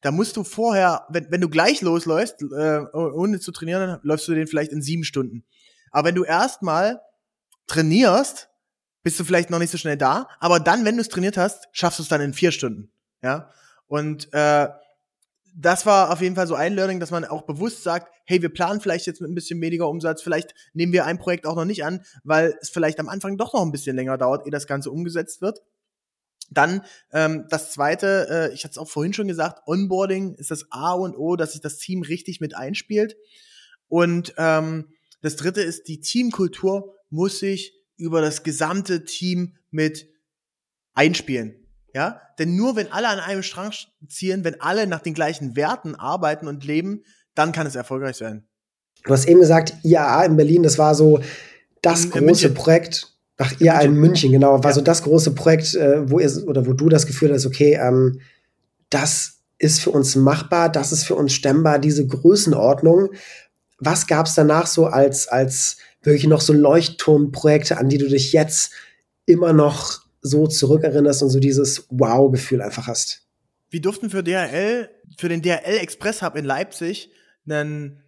Da 0.02 0.12
musst 0.12 0.36
du 0.36 0.44
vorher, 0.44 1.06
wenn, 1.10 1.32
wenn 1.32 1.42
du 1.42 1.48
gleich 1.48 1.82
losläufst, 1.82 2.42
äh, 2.42 2.80
ohne 2.94 3.40
zu 3.40 3.52
trainieren, 3.52 3.88
dann 3.88 4.00
läufst 4.04 4.28
du 4.28 4.34
den 4.34 4.48
vielleicht 4.48 4.72
in 4.72 4.82
sieben 4.82 5.04
Stunden. 5.04 5.46
Aber 5.92 6.08
wenn 6.08 6.16
du 6.16 6.24
erstmal 6.24 7.02
trainierst, 7.68 8.50
bist 9.04 9.20
du 9.20 9.24
vielleicht 9.24 9.50
noch 9.50 9.60
nicht 9.60 9.72
so 9.72 9.78
schnell 9.78 9.98
da. 9.98 10.28
Aber 10.40 10.60
dann, 10.60 10.84
wenn 10.84 10.96
du 10.96 11.02
es 11.02 11.10
trainiert 11.10 11.38
hast, 11.38 11.70
schaffst 11.72 12.00
du 12.00 12.04
es 12.04 12.10
dann 12.10 12.22
in 12.22 12.34
vier 12.34 12.52
Stunden. 12.52 12.92
Ja. 13.24 13.50
Und 13.92 14.30
äh, 14.32 14.70
das 15.54 15.86
war 15.86 16.14
auf 16.14 16.22
jeden 16.22 16.36
Fall 16.36 16.48
so 16.48 16.56
ein 16.56 16.76
Learning, 16.76 17.02
dass 17.02 17.12
man 17.12 17.26
auch 17.26 17.42
bewusst 17.42 17.84
sagt, 17.84 18.10
hey, 18.24 18.42
wir 18.42 18.48
planen 18.48 18.80
vielleicht 18.80 19.06
jetzt 19.06 19.20
mit 19.20 19.30
ein 19.30 19.36
bisschen 19.36 19.60
weniger 19.60 19.90
Umsatz, 19.90 20.22
vielleicht 20.22 20.56
nehmen 20.74 20.94
wir 20.94 21.06
ein 21.06 21.18
Projekt 21.18 21.46
auch 21.46 21.58
noch 21.58 21.66
nicht 21.66 21.84
an, 21.84 22.02
weil 22.24 22.58
es 22.62 22.70
vielleicht 22.70 23.02
am 23.02 23.10
Anfang 23.10 23.38
doch 23.38 23.52
noch 23.52 23.64
ein 23.64 23.74
bisschen 23.74 23.98
länger 23.98 24.18
dauert, 24.18 24.46
ehe 24.46 24.52
das 24.52 24.66
Ganze 24.66 24.92
umgesetzt 24.92 25.42
wird. 25.42 25.62
Dann 26.50 26.86
ähm, 27.12 27.48
das 27.50 27.74
zweite, 27.74 28.28
äh, 28.30 28.54
ich 28.54 28.64
hatte 28.64 28.72
es 28.72 28.78
auch 28.78 28.88
vorhin 28.88 29.12
schon 29.12 29.28
gesagt, 29.28 29.68
Onboarding 29.68 30.36
ist 30.36 30.52
das 30.52 30.72
A 30.72 30.94
und 30.94 31.18
O, 31.18 31.36
dass 31.36 31.52
sich 31.52 31.60
das 31.60 31.78
Team 31.78 32.02
richtig 32.02 32.40
mit 32.40 32.56
einspielt. 32.56 33.18
Und 33.90 34.34
ähm, 34.38 34.88
das 35.22 35.36
dritte 35.36 35.64
ist, 35.64 35.90
die 35.90 36.00
Teamkultur 36.00 36.96
muss 37.10 37.40
sich 37.40 37.74
über 37.98 38.22
das 38.22 38.44
gesamte 38.44 39.04
Team 39.04 39.58
mit 39.70 40.08
einspielen. 40.94 41.61
Ja, 41.94 42.22
denn 42.40 42.56
nur 42.56 42.76
wenn 42.76 42.92
alle 42.92 43.10
an 43.10 43.20
einem 43.20 43.44
Strang 43.44 43.72
ziehen, 44.08 44.44
wenn 44.44 44.62
alle 44.62 44.88
nach 44.88 45.02
den 45.02 45.14
gleichen 45.14 45.56
Werten 45.56 45.96
arbeiten 45.96 46.48
und 46.48 46.64
leben, 46.64 47.04
dann 47.36 47.52
kann 47.52 47.68
es 47.68 47.76
erfolgreich 47.76 48.16
sein. 48.16 48.46
Du 49.04 49.12
hast 49.12 49.28
eben 49.28 49.40
gesagt, 49.40 49.74
IAA 49.84 50.26
in 50.26 50.38
Berlin, 50.38 50.64
das 50.64 50.78
war 50.78 50.96
so 50.96 51.20
das 51.82 52.06
in, 52.06 52.12
große 52.12 52.48
in 52.48 52.54
Projekt. 52.54 53.08
Ach, 53.38 53.60
IAA 53.60 53.82
in 53.82 53.94
München, 53.96 54.32
genau, 54.32 54.64
war 54.64 54.72
ja. 54.72 54.76
so 54.76 54.82
das 54.82 55.04
große 55.04 55.32
Projekt, 55.32 55.74
äh, 55.76 56.10
wo 56.10 56.20
ihr 56.20 56.32
oder 56.48 56.66
wo 56.66 56.74
du 56.74 56.90
das 56.90 57.08
Gefühl 57.08 57.34
hast, 57.34 57.46
okay, 57.46 57.80
ähm, 57.82 58.22
das 58.90 59.40
ist 59.58 59.82
für 59.82 59.92
uns 59.92 60.16
machbar, 60.16 60.70
das 60.70 60.92
ist 60.92 61.04
für 61.04 61.16
uns 61.16 61.34
stemmbar, 61.34 61.80
diese 61.80 62.06
Größenordnung. 62.06 63.10
Was 63.80 64.08
gab 64.08 64.28
es 64.28 64.36
danach 64.36 64.68
so 64.68 64.86
als, 64.86 65.28
als 65.28 65.78
wirklich 66.04 66.28
noch 66.28 66.42
so 66.42 66.54
Leuchtturmprojekte, 66.54 67.78
an 67.78 67.90
die 67.90 67.98
du 67.98 68.08
dich 68.08 68.34
jetzt 68.34 68.72
immer 69.26 69.54
noch 69.54 70.02
so 70.22 70.48
zurückerinnerst 70.48 71.24
und 71.24 71.30
so 71.30 71.40
dieses 71.40 71.88
Wow-Gefühl 71.90 72.62
einfach 72.62 72.88
hast. 72.88 73.28
Wir 73.70 73.82
durften 73.82 74.10
für 74.10 74.24
DHL, 74.24 74.90
für 75.18 75.30
den 75.30 75.42
DHL 75.42 75.78
Express 75.80 76.22
Hub 76.22 76.36
in 76.36 76.46
Leipzig 76.46 77.12
einen 77.50 78.04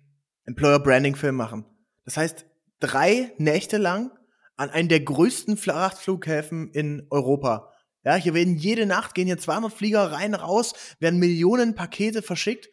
Employer 0.46 0.80
Branding 0.80 1.16
Film 1.16 1.36
machen. 1.36 1.66
Das 2.06 2.18
heißt, 2.18 2.46
drei 2.80 3.32
Nächte 3.38 3.78
lang 3.78 4.12
an 4.56 4.70
einen 4.70 4.90
der 4.90 5.00
größten 5.00 5.58
Frachtflughäfen 5.58 6.70
in 6.72 7.08
Europa. 7.10 7.72
Ja, 8.04 8.16
hier 8.16 8.34
werden 8.34 8.58
jede 8.58 8.86
Nacht 8.86 9.16
gehen 9.16 9.28
hier 9.28 9.38
200 9.38 9.72
Flieger 9.72 10.12
rein, 10.12 10.34
raus, 10.34 10.74
werden 11.00 11.20
Millionen 11.20 11.74
Pakete 11.76 12.22
verschickt 12.22 12.70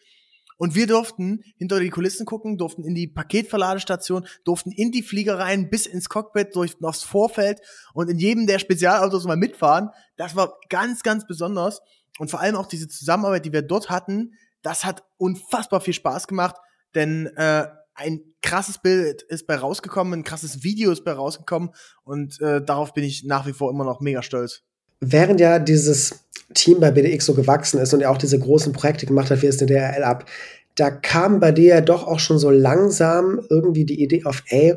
und 0.61 0.75
wir 0.75 0.87
durften 0.87 1.43
hinter 1.57 1.81
die 1.81 1.89
Kulissen 1.89 2.27
gucken, 2.27 2.59
durften 2.59 2.85
in 2.85 2.95
die 2.95 3.07
Paketverladestation, 3.07 4.27
durften 4.45 4.71
in 4.71 4.93
die 4.93 5.03
Fliegereien 5.03 5.71
bis 5.71 5.87
ins 5.87 6.11
Cockpit, 6.11 6.55
durften 6.55 6.85
aufs 6.85 7.03
Vorfeld 7.03 7.63
und 7.95 8.11
in 8.11 8.19
jedem 8.19 8.47
der 8.47 8.59
Spezialautos 8.59 9.25
mal 9.25 9.39
mitfahren. 9.39 9.89
Das 10.19 10.37
war 10.37 10.59
ganz, 10.69 11.03
ganz 11.03 11.27
besonders. 11.27 11.81
Und 12.19 12.31
vor 12.31 12.41
allem 12.41 12.57
auch 12.57 12.67
diese 12.67 12.89
Zusammenarbeit, 12.89 13.47
die 13.47 13.55
wir 13.55 13.63
dort 13.63 13.89
hatten, 13.89 14.35
das 14.61 14.85
hat 14.85 15.03
unfassbar 15.17 15.81
viel 15.81 15.95
Spaß 15.95 16.29
gemacht, 16.29 16.57
denn 16.95 17.29
äh, 17.37 17.67
ein 17.95 18.21
krasses 18.43 18.77
Bild 18.83 19.23
ist 19.23 19.47
bei 19.47 19.57
rausgekommen, 19.57 20.13
ein 20.13 20.25
krasses 20.25 20.63
Video 20.63 20.93
ist 20.93 21.05
bei 21.05 21.13
rausgekommen 21.13 21.71
und 22.05 22.39
äh, 22.43 22.63
darauf 22.63 22.93
bin 22.93 23.05
ich 23.05 23.25
nach 23.25 23.47
wie 23.47 23.55
vor 23.55 23.71
immer 23.71 23.85
noch 23.85 24.01
mega 24.01 24.23
stolz. 24.23 24.61
Während 25.01 25.41
ja 25.41 25.59
dieses 25.59 26.27
Team 26.55 26.81
bei 26.81 26.91
BDX 26.91 27.27
so 27.27 27.35
gewachsen 27.35 27.81
ist 27.81 27.95
und 27.95 28.01
er 28.01 28.11
auch 28.11 28.19
diese 28.19 28.39
großen 28.39 28.73
Projekte 28.73 29.07
gemacht 29.07 29.31
hat, 29.31 29.43
wie 29.43 29.47
es 29.47 29.59
der 29.59 29.69
DRL 29.69 30.03
ab, 30.03 30.29
da 30.75 30.91
kam 30.91 31.41
bei 31.41 31.53
dir 31.53 31.75
ja 31.75 31.81
doch 31.81 32.07
auch 32.07 32.21
schon 32.21 32.39
so 32.39 32.51
langsam 32.51 33.41
irgendwie 33.51 33.85
die 33.85 34.03
Idee 34.03 34.25
auf, 34.25 34.43
ey, 34.49 34.77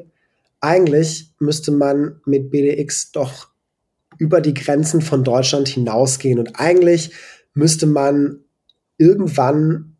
eigentlich 0.59 1.31
müsste 1.39 1.71
man 1.71 2.21
mit 2.25 2.51
BDX 2.51 3.11
doch 3.11 3.49
über 4.17 4.41
die 4.41 4.53
Grenzen 4.53 5.01
von 5.01 5.23
Deutschland 5.23 5.67
hinausgehen 5.67 6.39
und 6.39 6.59
eigentlich 6.59 7.11
müsste 7.53 7.85
man 7.85 8.39
irgendwann 8.97 9.97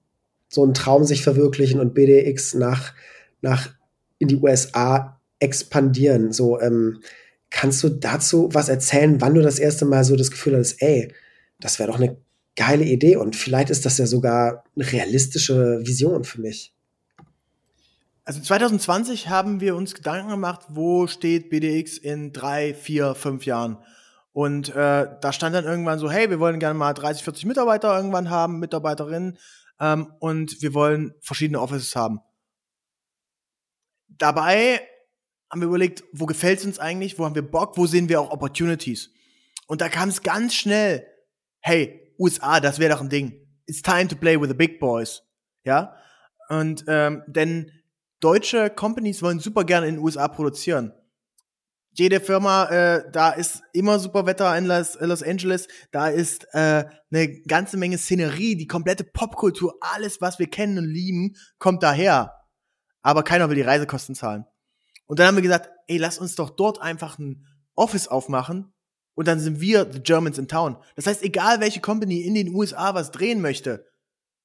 so 0.49 0.63
einen 0.63 0.73
Traum 0.73 1.03
sich 1.03 1.23
verwirklichen 1.23 1.79
und 1.79 1.93
BDX 1.93 2.53
nach, 2.53 2.93
nach 3.41 3.69
in 4.19 4.27
die 4.27 4.37
USA 4.37 5.19
expandieren. 5.39 6.31
So, 6.31 6.59
ähm, 6.61 7.01
kannst 7.49 7.83
du 7.83 7.89
dazu 7.89 8.49
was 8.53 8.69
erzählen, 8.69 9.19
wann 9.19 9.33
du 9.33 9.41
das 9.41 9.59
erste 9.59 9.85
Mal 9.85 10.03
so 10.03 10.15
das 10.15 10.31
Gefühl 10.31 10.53
hattest, 10.53 10.81
ey, 10.81 11.11
das 11.59 11.79
wäre 11.79 11.91
doch 11.91 11.99
eine 11.99 12.17
geile 12.55 12.85
Idee 12.85 13.15
und 13.15 13.35
vielleicht 13.35 13.69
ist 13.69 13.85
das 13.85 13.97
ja 13.97 14.05
sogar 14.05 14.63
eine 14.75 14.91
realistische 14.91 15.79
Vision 15.83 16.23
für 16.23 16.41
mich. 16.41 16.73
Also 18.25 18.39
2020 18.39 19.27
haben 19.27 19.59
wir 19.59 19.75
uns 19.75 19.95
Gedanken 19.95 20.29
gemacht, 20.29 20.61
wo 20.69 21.07
steht 21.07 21.49
BDX 21.49 21.97
in 21.97 22.31
drei, 22.31 22.73
vier, 22.73 23.15
fünf 23.15 23.45
Jahren. 23.45 23.77
Und 24.31 24.69
äh, 24.69 25.07
da 25.21 25.33
stand 25.33 25.55
dann 25.55 25.65
irgendwann 25.65 25.99
so, 25.99 26.09
hey, 26.09 26.29
wir 26.29 26.39
wollen 26.39 26.59
gerne 26.59 26.77
mal 26.77 26.93
30, 26.93 27.23
40 27.23 27.45
Mitarbeiter 27.45 27.95
irgendwann 27.95 28.29
haben, 28.29 28.59
Mitarbeiterinnen, 28.59 29.37
ähm, 29.79 30.13
und 30.19 30.61
wir 30.61 30.73
wollen 30.73 31.13
verschiedene 31.19 31.59
Offices 31.59 31.95
haben. 31.95 32.19
Dabei 34.07 34.81
haben 35.51 35.61
wir 35.61 35.67
überlegt, 35.67 36.03
wo 36.13 36.25
gefällt 36.25 36.59
es 36.59 36.65
uns 36.65 36.79
eigentlich, 36.79 37.19
wo 37.19 37.25
haben 37.25 37.35
wir 37.35 37.47
Bock, 37.47 37.77
wo 37.77 37.85
sehen 37.85 38.09
wir 38.09 38.21
auch 38.21 38.31
Opportunities. 38.31 39.11
Und 39.67 39.81
da 39.81 39.89
kam 39.89 40.09
es 40.09 40.23
ganz 40.23 40.55
schnell, 40.55 41.05
hey, 41.63 42.13
USA, 42.19 42.59
das 42.59 42.77
wäre 42.77 42.93
doch 42.93 43.01
ein 43.01 43.09
Ding. 43.09 43.33
It's 43.65 43.81
time 43.81 44.07
to 44.09 44.15
play 44.15 44.39
with 44.39 44.49
the 44.49 44.55
big 44.55 44.79
boys. 44.79 45.23
Ja? 45.63 45.95
Und 46.49 46.83
ähm, 46.87 47.23
denn 47.25 47.71
deutsche 48.19 48.69
Companies 48.69 49.23
wollen 49.23 49.39
super 49.39 49.63
gerne 49.63 49.87
in 49.87 49.95
den 49.95 50.03
USA 50.03 50.27
produzieren. 50.27 50.93
Jede 51.95 52.19
Firma, 52.19 52.65
äh, 52.65 53.11
da 53.11 53.31
ist 53.31 53.61
immer 53.71 53.99
super 53.99 54.25
Wetter 54.25 54.57
in 54.57 54.65
Los, 54.65 54.97
Los 54.99 55.21
Angeles, 55.21 55.67
da 55.91 56.07
ist 56.07 56.45
äh, 56.53 56.85
eine 57.11 57.41
ganze 57.43 57.77
Menge 57.77 57.97
Szenerie, 57.97 58.55
die 58.55 58.67
komplette 58.67 59.03
Popkultur, 59.03 59.75
alles, 59.79 60.19
was 60.19 60.39
wir 60.39 60.49
kennen 60.49 60.79
und 60.79 60.89
lieben, 60.89 61.35
kommt 61.59 61.83
daher. 61.83 62.33
Aber 63.03 63.23
keiner 63.23 63.47
will 63.49 63.55
die 63.55 63.61
Reisekosten 63.61 64.15
zahlen. 64.15 64.45
Und 65.05 65.19
dann 65.19 65.27
haben 65.27 65.35
wir 65.35 65.43
gesagt, 65.43 65.69
ey, 65.87 65.97
lass 65.97 66.17
uns 66.17 66.35
doch 66.35 66.49
dort 66.49 66.81
einfach 66.81 67.19
ein 67.19 67.45
Office 67.75 68.07
aufmachen 68.07 68.72
und 69.15 69.27
dann 69.27 69.39
sind 69.39 69.59
wir 69.59 69.87
the 69.91 69.99
Germans 69.99 70.37
in 70.37 70.47
town. 70.47 70.77
Das 70.95 71.07
heißt, 71.07 71.23
egal 71.23 71.59
welche 71.59 71.81
Company 71.81 72.21
in 72.21 72.33
den 72.33 72.53
USA 72.53 72.93
was 72.93 73.11
drehen 73.11 73.41
möchte, 73.41 73.85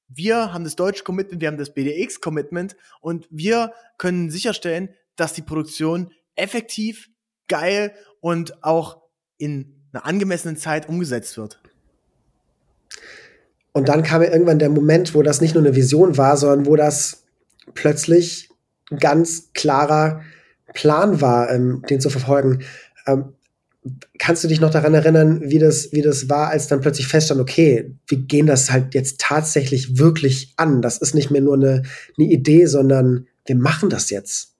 wir 0.07 0.53
haben 0.53 0.63
das 0.63 0.75
deutsche 0.75 1.03
Commitment, 1.03 1.41
wir 1.41 1.47
haben 1.47 1.57
das 1.57 1.73
BDX 1.73 2.19
Commitment 2.19 2.75
und 2.99 3.27
wir 3.29 3.73
können 3.97 4.31
sicherstellen, 4.31 4.89
dass 5.15 5.33
die 5.33 5.41
Produktion 5.41 6.11
effektiv, 6.35 7.09
geil 7.47 7.93
und 8.21 8.63
auch 8.63 9.01
in 9.37 9.75
einer 9.91 10.05
angemessenen 10.05 10.57
Zeit 10.57 10.87
umgesetzt 10.89 11.37
wird. 11.37 11.59
Und 13.71 13.87
dann 13.87 14.03
kam 14.03 14.21
ja 14.21 14.31
irgendwann 14.31 14.59
der 14.59 14.69
Moment, 14.69 15.13
wo 15.13 15.21
das 15.21 15.41
nicht 15.41 15.55
nur 15.55 15.63
eine 15.63 15.75
Vision 15.75 16.17
war, 16.17 16.37
sondern 16.37 16.65
wo 16.65 16.75
das 16.75 17.23
plötzlich 17.73 18.49
ganz 18.99 19.51
klarer 19.53 20.23
Plan 20.73 21.21
war, 21.21 21.51
ähm, 21.51 21.83
den 21.89 22.01
zu 22.01 22.09
verfolgen. 22.09 22.63
Ähm, 23.05 23.35
kannst 24.17 24.43
du 24.43 24.47
dich 24.47 24.59
noch 24.59 24.71
daran 24.71 24.93
erinnern, 24.93 25.41
wie 25.49 25.59
das, 25.59 25.91
wie 25.91 26.01
das 26.01 26.29
war, 26.29 26.49
als 26.49 26.67
dann 26.67 26.81
plötzlich 26.81 27.07
feststand, 27.07 27.39
okay, 27.39 27.95
wir 28.07 28.17
gehen 28.17 28.45
das 28.45 28.71
halt 28.71 28.93
jetzt 28.93 29.19
tatsächlich 29.21 29.97
wirklich 29.97 30.53
an. 30.57 30.81
Das 30.81 30.97
ist 30.97 31.15
nicht 31.15 31.31
mehr 31.31 31.41
nur 31.41 31.55
eine, 31.55 31.83
eine 32.17 32.27
Idee, 32.27 32.65
sondern 32.65 33.27
wir 33.45 33.55
machen 33.55 33.89
das 33.89 34.09
jetzt. 34.09 34.55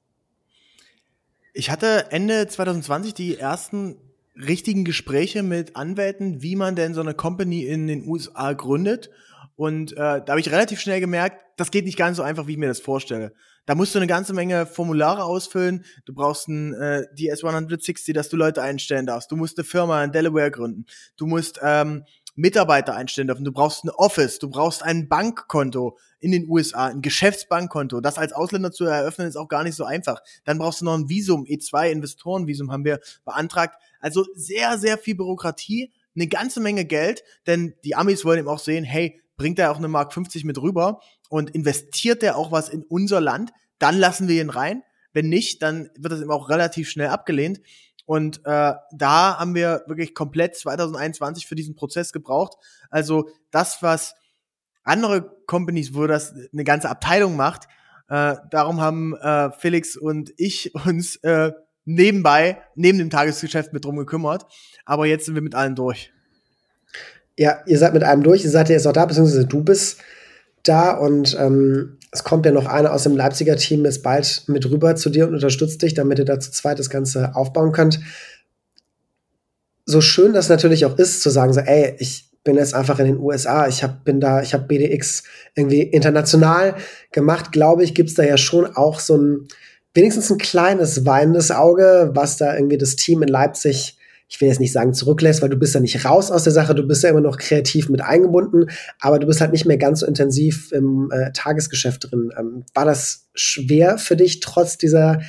Ich 1.53 1.69
hatte 1.69 2.05
Ende 2.12 2.47
2020 2.47 3.13
die 3.13 3.38
ersten 3.38 3.97
richtigen 4.36 4.86
Gespräche 4.86 5.43
mit 5.43 5.75
Anwälten, 5.75 6.41
wie 6.41 6.55
man 6.55 6.75
denn 6.75 6.93
so 6.93 7.01
eine 7.01 7.13
Company 7.13 7.63
in 7.63 7.88
den 7.88 8.08
USA 8.08 8.53
gründet. 8.53 9.10
Und 9.58 9.91
äh, 9.91 9.95
da 9.95 10.25
habe 10.29 10.39
ich 10.39 10.51
relativ 10.51 10.79
schnell 10.79 11.01
gemerkt, 11.01 11.41
das 11.58 11.71
geht 11.71 11.84
nicht 11.84 11.97
ganz 11.97 12.15
so 12.15 12.23
einfach, 12.23 12.47
wie 12.47 12.53
ich 12.53 12.58
mir 12.58 12.69
das 12.69 12.79
vorstelle. 12.79 13.34
Da 13.69 13.75
musst 13.75 13.93
du 13.93 13.99
eine 13.99 14.08
ganze 14.08 14.34
Menge 14.34 14.65
Formulare 14.65 15.23
ausfüllen. 15.23 15.86
Du 16.03 16.15
brauchst 16.15 16.47
ein 16.47 16.73
äh, 16.73 17.05
DS160, 17.15 18.13
dass 18.13 18.27
du 18.27 18.36
Leute 18.36 18.63
einstellen 18.63 19.05
darfst. 19.05 19.32
Du 19.32 19.36
musst 19.36 19.60
eine 19.60 19.63
Firma 19.63 20.03
in 20.03 20.12
Delaware 20.12 20.49
gründen. 20.49 20.88
Du 21.17 21.27
musst 21.27 21.60
ähm, 21.62 22.03
Mitarbeiter 22.34 22.95
einstellen 22.95 23.27
dürfen. 23.27 23.43
Du 23.43 23.51
brauchst 23.51 23.84
ein 23.84 23.91
Office. 23.91 24.39
Du 24.39 24.49
brauchst 24.49 24.82
ein 24.82 25.08
Bankkonto 25.08 25.99
in 26.19 26.32
den 26.32 26.49
USA, 26.49 26.88
ein 26.88 27.03
Geschäftsbankkonto. 27.03 28.01
Das 28.01 28.17
als 28.17 28.34
Ausländer 28.34 28.71
zu 28.71 28.86
eröffnen 28.86 29.27
ist 29.27 29.36
auch 29.36 29.49
gar 29.49 29.63
nicht 29.63 29.75
so 29.75 29.84
einfach. 29.84 30.19
Dann 30.45 30.58
brauchst 30.58 30.82
du 30.82 30.86
noch 30.86 30.95
ein 30.95 31.08
Visum, 31.08 31.43
E2 31.43 31.91
Investorenvisum 31.91 32.71
haben 32.71 32.86
wir 32.86 32.99
beantragt. 33.23 33.75
Also 33.99 34.25
sehr, 34.34 34.79
sehr 34.79 34.97
viel 34.97 35.13
Bürokratie, 35.13 35.93
eine 36.15 36.25
ganze 36.25 36.60
Menge 36.60 36.86
Geld, 36.86 37.23
denn 37.45 37.75
die 37.84 37.93
Amis 37.93 38.25
wollen 38.25 38.39
eben 38.39 38.47
auch 38.47 38.58
sehen, 38.58 38.84
hey, 38.84 39.21
bringt 39.38 39.58
er 39.58 39.71
auch 39.71 39.77
eine 39.77 39.88
Mark 39.88 40.13
50 40.13 40.43
mit 40.43 40.60
rüber 40.60 40.99
und 41.29 41.51
investiert 41.51 42.21
er 42.23 42.35
auch 42.35 42.51
was 42.51 42.67
in 42.69 42.83
unser 42.83 43.21
Land, 43.21 43.51
dann 43.77 43.97
lassen 43.97 44.27
wir 44.27 44.41
ihn 44.41 44.49
rein. 44.49 44.83
Wenn 45.13 45.29
nicht, 45.29 45.61
dann 45.61 45.89
wird 45.97 46.11
das 46.11 46.21
eben 46.21 46.31
auch 46.31 46.49
relativ 46.49 46.89
schnell 46.89 47.07
abgelehnt. 47.07 47.61
Und 48.05 48.39
äh, 48.39 48.73
da 48.91 49.39
haben 49.39 49.55
wir 49.55 49.83
wirklich 49.87 50.15
komplett 50.15 50.55
2021 50.55 51.45
für 51.45 51.55
diesen 51.55 51.75
Prozess 51.75 52.11
gebraucht. 52.11 52.57
Also 52.89 53.29
das, 53.51 53.81
was 53.81 54.15
andere 54.83 55.31
Companies, 55.45 55.93
wo 55.93 56.07
das 56.07 56.33
eine 56.51 56.63
ganze 56.63 56.89
Abteilung 56.89 57.35
macht, 57.35 57.67
äh, 58.09 58.35
darum 58.49 58.81
haben 58.81 59.15
äh, 59.15 59.51
Felix 59.51 59.95
und 59.95 60.33
ich 60.37 60.73
uns 60.85 61.17
äh, 61.17 61.51
nebenbei, 61.85 62.61
neben 62.75 62.97
dem 62.97 63.09
Tagesgeschäft 63.09 63.73
mit 63.73 63.85
drum 63.85 63.97
gekümmert. 63.97 64.45
Aber 64.85 65.05
jetzt 65.05 65.25
sind 65.25 65.35
wir 65.35 65.41
mit 65.41 65.55
allen 65.55 65.75
durch. 65.75 66.11
Ja, 67.37 67.59
ihr 67.67 67.77
seid 67.77 67.93
mit 67.93 68.03
einem 68.03 68.23
durch, 68.23 68.43
ihr 68.43 68.49
seid 68.49 68.69
jetzt 68.69 68.85
auch 68.85 68.91
da, 68.91 69.05
beziehungsweise 69.05 69.45
du 69.45 69.63
bist 69.63 70.01
da 70.63 70.91
und 70.91 71.37
ähm, 71.39 71.97
es 72.11 72.23
kommt 72.23 72.45
ja 72.45 72.51
noch 72.51 72.65
einer 72.65 72.93
aus 72.93 73.03
dem 73.03 73.15
Leipziger 73.15 73.55
Team 73.55 73.85
jetzt 73.85 74.03
bald 74.03 74.43
mit 74.47 74.69
rüber 74.69 74.95
zu 74.95 75.09
dir 75.09 75.27
und 75.27 75.33
unterstützt 75.33 75.81
dich, 75.81 75.93
damit 75.93 76.19
ihr 76.19 76.25
da 76.25 76.39
zu 76.39 76.51
zweit 76.51 76.79
das 76.79 76.89
Ganze 76.89 77.35
aufbauen 77.35 77.71
könnt. 77.71 77.99
So 79.85 80.01
schön 80.01 80.33
das 80.33 80.49
natürlich 80.49 80.85
auch 80.85 80.97
ist, 80.97 81.21
zu 81.21 81.29
sagen 81.29 81.53
so, 81.53 81.59
ey, 81.59 81.95
ich 81.99 82.29
bin 82.43 82.55
jetzt 82.55 82.73
einfach 82.73 82.99
in 82.99 83.05
den 83.05 83.19
USA, 83.19 83.67
ich 83.67 83.83
hab, 83.83 84.05
bin 84.05 84.19
da, 84.19 84.41
ich 84.41 84.53
habe 84.53 84.65
BDX 84.65 85.23
irgendwie 85.55 85.81
international 85.81 86.75
gemacht, 87.11 87.51
glaube 87.51 87.83
ich, 87.83 87.93
gibt's 87.93 88.15
da 88.15 88.23
ja 88.23 88.37
schon 88.37 88.65
auch 88.65 88.99
so 88.99 89.17
ein, 89.17 89.47
wenigstens 89.93 90.31
ein 90.31 90.37
kleines 90.37 91.05
weinendes 91.05 91.51
Auge, 91.51 92.11
was 92.13 92.37
da 92.37 92.55
irgendwie 92.55 92.77
das 92.77 92.95
Team 92.95 93.21
in 93.21 93.29
Leipzig 93.29 93.98
ich 94.29 94.39
will 94.39 94.47
jetzt 94.47 94.59
nicht 94.59 94.71
sagen 94.71 94.93
zurücklässt, 94.93 95.41
weil 95.41 95.49
du 95.49 95.57
bist 95.57 95.73
ja 95.73 95.81
nicht 95.81 96.05
raus 96.05 96.29
aus 96.29 96.43
der 96.43 96.53
Sache, 96.53 96.75
du 96.75 96.83
bist 96.83 97.03
ja 97.03 97.09
immer 97.09 97.19
noch 97.19 97.37
kreativ 97.37 97.89
mit 97.89 98.01
eingebunden, 98.01 98.69
aber 98.99 99.17
du 99.17 99.25
bist 99.25 99.41
halt 99.41 99.51
nicht 99.51 99.65
mehr 99.65 99.77
ganz 99.77 100.01
so 100.01 100.05
intensiv 100.05 100.71
im 100.71 101.11
äh, 101.11 101.31
Tagesgeschäft 101.33 102.11
drin. 102.11 102.31
Ähm, 102.37 102.63
war 102.75 102.85
das 102.85 103.27
schwer 103.33 103.97
für 103.97 104.15
dich, 104.15 104.39
trotz 104.39 104.77
dieser 104.77 105.21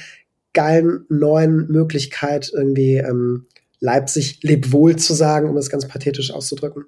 geilen 0.52 1.06
neuen 1.08 1.68
Möglichkeit, 1.68 2.52
irgendwie 2.54 2.96
ähm, 2.96 3.46
Leipzig 3.78 4.42
lebt 4.42 4.72
wohl 4.72 4.96
zu 4.96 5.14
sagen, 5.14 5.48
um 5.48 5.56
es 5.56 5.70
ganz 5.70 5.88
pathetisch 5.88 6.30
auszudrücken? 6.30 6.84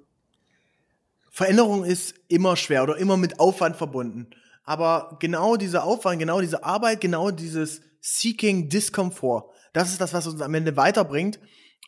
Veränderung 1.31 1.83
ist 1.83 2.13
immer 2.27 2.55
schwer 2.55 2.83
oder 2.83 2.97
immer 2.97 3.17
mit 3.17 3.39
Aufwand 3.39 3.75
verbunden. 3.75 4.27
Aber 4.63 5.17
genau 5.19 5.55
dieser 5.55 5.83
Aufwand, 5.83 6.19
genau 6.19 6.39
diese 6.39 6.63
Arbeit, 6.63 7.01
genau 7.01 7.31
dieses 7.31 7.81
Seeking 8.01 8.69
Discomfort, 8.69 9.49
das 9.73 9.89
ist 9.89 9.99
das, 9.99 10.13
was 10.13 10.27
uns 10.27 10.41
am 10.41 10.53
Ende 10.53 10.77
weiterbringt. 10.77 11.39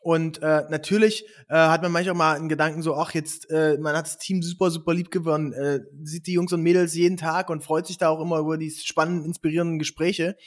Und 0.05 0.43
äh, 0.43 0.61
natürlich 0.69 1.25
äh, 1.49 1.55
hat 1.55 1.81
man 1.81 1.91
manchmal 1.91 2.13
mal 2.13 2.35
einen 2.35 2.47
Gedanken 2.47 2.83
so, 2.83 2.93
ach 2.93 3.15
jetzt, 3.15 3.49
äh, 3.49 3.75
man 3.79 3.97
hat 3.97 4.05
das 4.05 4.19
Team 4.19 4.43
super, 4.43 4.69
super 4.69 4.93
lieb 4.93 5.09
gewonnen, 5.09 5.51
äh, 5.51 5.79
sieht 6.03 6.27
die 6.27 6.33
Jungs 6.33 6.53
und 6.53 6.61
Mädels 6.61 6.93
jeden 6.93 7.17
Tag 7.17 7.49
und 7.49 7.63
freut 7.63 7.87
sich 7.87 7.97
da 7.97 8.09
auch 8.09 8.21
immer 8.21 8.37
über 8.37 8.59
die 8.59 8.69
spannenden, 8.69 9.25
inspirierenden 9.25 9.79
Gespräche. 9.79 10.37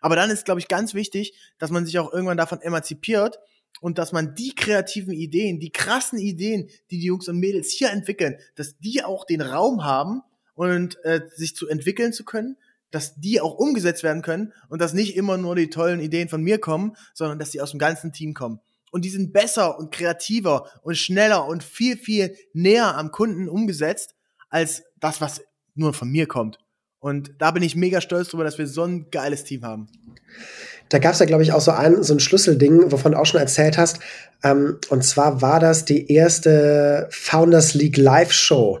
Aber 0.00 0.16
dann 0.16 0.30
ist, 0.30 0.44
glaube 0.44 0.58
ich, 0.58 0.66
ganz 0.66 0.94
wichtig, 0.94 1.32
dass 1.58 1.70
man 1.70 1.86
sich 1.86 1.96
auch 2.00 2.12
irgendwann 2.12 2.38
davon 2.38 2.60
emanzipiert 2.60 3.38
und 3.80 3.98
dass 3.98 4.10
man 4.10 4.34
die 4.34 4.52
kreativen 4.52 5.12
Ideen, 5.12 5.60
die 5.60 5.70
krassen 5.70 6.18
Ideen, 6.18 6.68
die 6.90 6.98
die 6.98 7.06
Jungs 7.06 7.28
und 7.28 7.38
Mädels 7.38 7.70
hier 7.70 7.90
entwickeln, 7.90 8.38
dass 8.56 8.78
die 8.78 9.04
auch 9.04 9.24
den 9.24 9.42
Raum 9.42 9.84
haben 9.84 10.22
und 10.56 10.98
äh, 11.04 11.20
sich 11.36 11.54
zu 11.54 11.68
entwickeln 11.68 12.12
zu 12.12 12.24
können, 12.24 12.56
dass 12.90 13.14
die 13.14 13.40
auch 13.40 13.54
umgesetzt 13.54 14.02
werden 14.02 14.22
können 14.22 14.52
und 14.68 14.82
dass 14.82 14.92
nicht 14.92 15.14
immer 15.14 15.36
nur 15.36 15.54
die 15.54 15.70
tollen 15.70 16.00
Ideen 16.00 16.28
von 16.28 16.42
mir 16.42 16.58
kommen, 16.58 16.96
sondern 17.12 17.38
dass 17.38 17.50
die 17.50 17.60
aus 17.60 17.70
dem 17.70 17.78
ganzen 17.78 18.12
Team 18.12 18.34
kommen 18.34 18.58
und 18.94 19.04
die 19.04 19.10
sind 19.10 19.32
besser 19.32 19.76
und 19.76 19.90
kreativer 19.90 20.70
und 20.82 20.96
schneller 20.96 21.48
und 21.48 21.64
viel, 21.64 21.96
viel 21.96 22.36
näher 22.52 22.96
am 22.96 23.10
Kunden 23.10 23.48
umgesetzt 23.48 24.14
als 24.50 24.84
das, 25.00 25.20
was 25.20 25.40
nur 25.74 25.92
von 25.92 26.08
mir 26.08 26.28
kommt. 26.28 26.58
Und 27.00 27.32
da 27.38 27.50
bin 27.50 27.64
ich 27.64 27.74
mega 27.74 28.00
stolz 28.00 28.28
drüber, 28.28 28.44
dass 28.44 28.56
wir 28.56 28.68
so 28.68 28.84
ein 28.84 29.10
geiles 29.10 29.42
Team 29.42 29.64
haben. 29.64 29.88
Da 30.90 31.00
gab 31.00 31.14
es 31.14 31.18
ja, 31.18 31.26
glaube 31.26 31.42
ich, 31.42 31.52
auch 31.52 31.60
so 31.60 31.72
ein, 31.72 32.04
so 32.04 32.14
ein 32.14 32.20
Schlüsselding, 32.20 32.92
wovon 32.92 33.12
du 33.12 33.18
auch 33.18 33.26
schon 33.26 33.40
erzählt 33.40 33.78
hast. 33.78 33.98
Ähm, 34.44 34.78
und 34.90 35.02
zwar 35.02 35.42
war 35.42 35.58
das 35.58 35.84
die 35.84 36.12
erste 36.12 37.08
Founders 37.10 37.74
League 37.74 37.96
Live 37.96 38.30
Show 38.30 38.78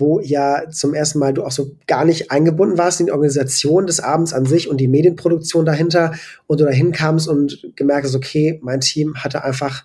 wo 0.00 0.20
ja 0.20 0.68
zum 0.70 0.94
ersten 0.94 1.18
Mal 1.18 1.34
du 1.34 1.44
auch 1.44 1.52
so 1.52 1.76
gar 1.86 2.04
nicht 2.04 2.30
eingebunden 2.30 2.78
warst 2.78 3.00
in 3.00 3.06
die 3.06 3.12
Organisation 3.12 3.86
des 3.86 4.00
Abends 4.00 4.32
an 4.32 4.46
sich 4.46 4.68
und 4.68 4.78
die 4.78 4.88
Medienproduktion 4.88 5.64
dahinter 5.64 6.14
und 6.46 6.60
du 6.60 6.64
dahin 6.64 6.92
kamst 6.92 7.28
und 7.28 7.70
gemerkt 7.76 8.06
hast, 8.06 8.14
okay, 8.14 8.58
mein 8.62 8.80
Team 8.80 9.16
hatte 9.16 9.44
einfach 9.44 9.84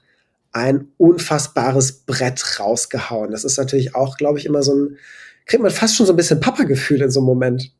ein 0.52 0.88
unfassbares 0.98 1.92
Brett 2.06 2.60
rausgehauen. 2.60 3.32
Das 3.32 3.44
ist 3.44 3.58
natürlich 3.58 3.94
auch, 3.94 4.16
glaube 4.16 4.40
ich, 4.40 4.46
immer 4.46 4.64
so 4.64 4.74
ein, 4.74 4.98
kriegt 5.46 5.62
man 5.62 5.72
fast 5.72 5.98
schon 5.98 6.06
so 6.06 6.14
ein 6.14 6.16
bisschen 6.16 6.40
Papa-Gefühl 6.40 7.02
in 7.02 7.12
so 7.12 7.20
einem 7.20 7.28
Moment. 7.28 7.72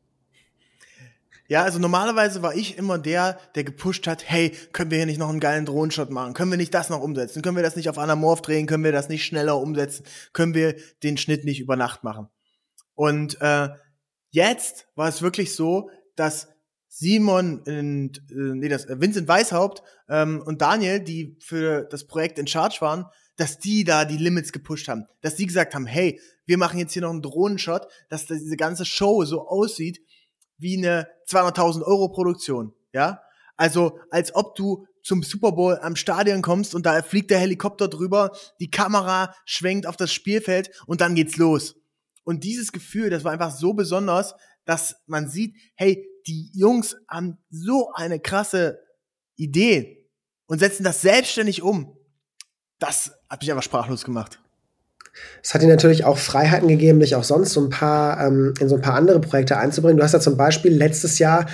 Ja, 1.48 1.62
also 1.62 1.78
normalerweise 1.78 2.42
war 2.42 2.54
ich 2.54 2.76
immer 2.76 2.98
der, 2.98 3.38
der 3.54 3.64
gepusht 3.64 4.06
hat, 4.06 4.28
hey, 4.28 4.50
können 4.72 4.90
wir 4.90 4.98
hier 4.98 5.06
nicht 5.06 5.18
noch 5.18 5.28
einen 5.28 5.40
geilen 5.40 5.66
Drohnenshot 5.66 6.10
machen? 6.10 6.34
Können 6.34 6.50
wir 6.50 6.58
nicht 6.58 6.74
das 6.74 6.90
noch 6.90 7.00
umsetzen? 7.00 7.42
Können 7.42 7.56
wir 7.56 7.62
das 7.62 7.76
nicht 7.76 7.88
auf 7.88 7.98
Anamorph 7.98 8.42
drehen? 8.42 8.66
Können 8.66 8.84
wir 8.84 8.92
das 8.92 9.08
nicht 9.08 9.24
schneller 9.24 9.58
umsetzen? 9.58 10.04
Können 10.32 10.54
wir 10.54 10.76
den 11.02 11.16
Schnitt 11.16 11.44
nicht 11.44 11.60
über 11.60 11.76
Nacht 11.76 12.02
machen? 12.02 12.28
Und 12.94 13.40
äh, 13.40 13.68
jetzt 14.30 14.88
war 14.96 15.08
es 15.08 15.22
wirklich 15.22 15.54
so, 15.54 15.90
dass 16.16 16.48
Simon 16.88 17.60
und 17.60 18.18
äh, 18.30 18.54
nee, 18.54 18.68
das 18.68 18.86
äh, 18.86 18.98
Vincent 18.98 19.28
Weishaupt 19.28 19.82
ähm, 20.08 20.42
und 20.44 20.62
Daniel, 20.62 21.00
die 21.00 21.36
für 21.40 21.82
das 21.84 22.06
Projekt 22.06 22.38
in 22.38 22.46
Charge 22.46 22.78
waren, 22.80 23.04
dass 23.36 23.58
die 23.58 23.84
da 23.84 24.06
die 24.06 24.16
Limits 24.16 24.50
gepusht 24.50 24.88
haben, 24.88 25.04
dass 25.20 25.36
die 25.36 25.46
gesagt 25.46 25.74
haben, 25.74 25.86
hey, 25.86 26.18
wir 26.46 26.56
machen 26.56 26.78
jetzt 26.78 26.94
hier 26.94 27.02
noch 27.02 27.10
einen 27.10 27.22
Drohnenshot, 27.22 27.86
dass 28.08 28.26
diese 28.26 28.56
ganze 28.56 28.86
Show 28.86 29.24
so 29.24 29.46
aussieht, 29.46 30.00
wie 30.58 30.76
eine 30.76 31.08
200.000 31.28 31.82
Euro 31.82 32.08
Produktion, 32.08 32.72
ja? 32.92 33.20
Also, 33.56 33.98
als 34.10 34.34
ob 34.34 34.54
du 34.54 34.86
zum 35.02 35.22
Super 35.22 35.52
Bowl 35.52 35.78
am 35.80 35.96
Stadion 35.96 36.42
kommst 36.42 36.74
und 36.74 36.84
da 36.84 37.00
fliegt 37.02 37.30
der 37.30 37.38
Helikopter 37.38 37.88
drüber, 37.88 38.36
die 38.60 38.70
Kamera 38.70 39.34
schwenkt 39.44 39.86
auf 39.86 39.96
das 39.96 40.12
Spielfeld 40.12 40.70
und 40.86 41.00
dann 41.00 41.14
geht's 41.14 41.36
los. 41.36 41.76
Und 42.24 42.44
dieses 42.44 42.72
Gefühl, 42.72 43.08
das 43.08 43.22
war 43.22 43.32
einfach 43.32 43.52
so 43.52 43.72
besonders, 43.72 44.34
dass 44.64 44.96
man 45.06 45.28
sieht, 45.28 45.56
hey, 45.76 46.04
die 46.26 46.50
Jungs 46.52 46.96
haben 47.08 47.38
so 47.50 47.92
eine 47.94 48.18
krasse 48.18 48.80
Idee 49.36 50.10
und 50.46 50.58
setzen 50.58 50.82
das 50.82 51.02
selbstständig 51.02 51.62
um. 51.62 51.96
Das 52.78 53.12
hat 53.30 53.42
mich 53.42 53.50
einfach 53.50 53.62
sprachlos 53.62 54.04
gemacht. 54.04 54.40
Es 55.42 55.54
hat 55.54 55.62
dir 55.62 55.68
natürlich 55.68 56.04
auch 56.04 56.18
Freiheiten 56.18 56.68
gegeben, 56.68 57.00
dich 57.00 57.14
auch 57.14 57.24
sonst 57.24 57.52
so 57.52 57.60
ein 57.60 57.70
paar 57.70 58.24
ähm, 58.24 58.54
in 58.60 58.68
so 58.68 58.76
ein 58.76 58.80
paar 58.80 58.94
andere 58.94 59.20
Projekte 59.20 59.58
einzubringen. 59.58 59.96
Du 59.96 60.02
hast 60.02 60.12
ja 60.12 60.20
zum 60.20 60.36
Beispiel 60.36 60.72
letztes 60.72 61.18
Jahr 61.18 61.46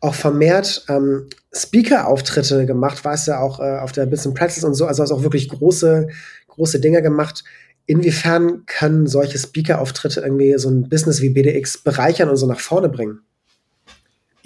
auch 0.00 0.14
vermehrt 0.14 0.84
ähm, 0.88 1.28
Speaker-Auftritte 1.52 2.66
gemacht, 2.66 3.04
warst 3.04 3.26
ja 3.26 3.40
auch 3.40 3.60
äh, 3.60 3.78
auf 3.78 3.92
der 3.92 4.06
Business 4.06 4.34
Practice 4.34 4.64
und 4.64 4.74
so, 4.74 4.86
also 4.86 5.02
hast 5.02 5.12
auch 5.12 5.22
wirklich 5.22 5.48
große, 5.48 6.08
große 6.48 6.80
Dinge 6.80 7.00
gemacht. 7.00 7.42
Inwiefern 7.86 8.64
können 8.66 9.06
solche 9.06 9.38
Speaker-Auftritte 9.38 10.20
irgendwie 10.20 10.58
so 10.58 10.68
ein 10.68 10.88
Business 10.88 11.20
wie 11.20 11.30
BDX 11.30 11.78
bereichern 11.78 12.28
und 12.28 12.36
so 12.36 12.46
nach 12.46 12.60
vorne 12.60 12.88
bringen? 12.88 13.20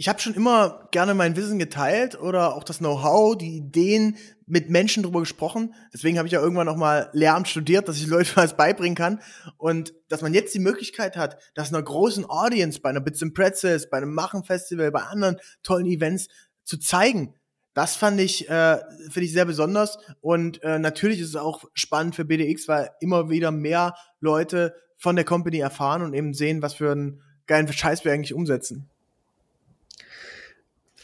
Ich 0.00 0.08
habe 0.08 0.20
schon 0.20 0.34
immer 0.34 0.86
gerne 0.92 1.12
mein 1.12 1.34
Wissen 1.34 1.58
geteilt 1.58 2.20
oder 2.20 2.54
auch 2.54 2.62
das 2.62 2.78
Know-how, 2.78 3.36
die 3.36 3.56
Ideen 3.56 4.16
mit 4.46 4.70
Menschen 4.70 5.02
drüber 5.02 5.18
gesprochen. 5.18 5.74
Deswegen 5.92 6.18
habe 6.18 6.28
ich 6.28 6.32
ja 6.32 6.40
irgendwann 6.40 6.66
noch 6.66 6.76
mal 6.76 7.10
Lehramt 7.12 7.48
studiert, 7.48 7.88
dass 7.88 7.96
ich 7.96 8.06
Leute 8.06 8.30
was 8.36 8.56
beibringen 8.56 8.94
kann. 8.94 9.20
Und 9.56 9.92
dass 10.08 10.22
man 10.22 10.34
jetzt 10.34 10.54
die 10.54 10.60
Möglichkeit 10.60 11.16
hat, 11.16 11.36
dass 11.56 11.74
einer 11.74 11.82
großen 11.82 12.24
Audience 12.30 12.80
bei 12.80 12.90
einer 12.90 13.00
Bits 13.00 13.24
and 13.24 13.34
Pretzels, 13.34 13.90
bei 13.90 13.96
einem 13.96 14.14
Machen-Festival, 14.14 14.92
bei 14.92 15.02
anderen 15.02 15.38
tollen 15.64 15.86
Events 15.86 16.28
zu 16.62 16.78
zeigen, 16.78 17.34
das 17.74 17.96
fand 17.96 18.20
ich, 18.20 18.48
äh, 18.48 18.78
finde 19.10 19.26
ich 19.26 19.32
sehr 19.32 19.46
besonders. 19.46 19.98
Und 20.20 20.62
äh, 20.62 20.78
natürlich 20.78 21.18
ist 21.18 21.30
es 21.30 21.36
auch 21.36 21.64
spannend 21.74 22.14
für 22.14 22.24
BDX, 22.24 22.68
weil 22.68 22.90
immer 23.00 23.30
wieder 23.30 23.50
mehr 23.50 23.96
Leute 24.20 24.76
von 24.96 25.16
der 25.16 25.24
Company 25.24 25.58
erfahren 25.58 26.02
und 26.02 26.14
eben 26.14 26.34
sehen, 26.34 26.62
was 26.62 26.74
für 26.74 26.92
einen 26.92 27.20
geilen 27.48 27.72
Scheiß 27.72 28.04
wir 28.04 28.12
eigentlich 28.12 28.34
umsetzen. 28.34 28.88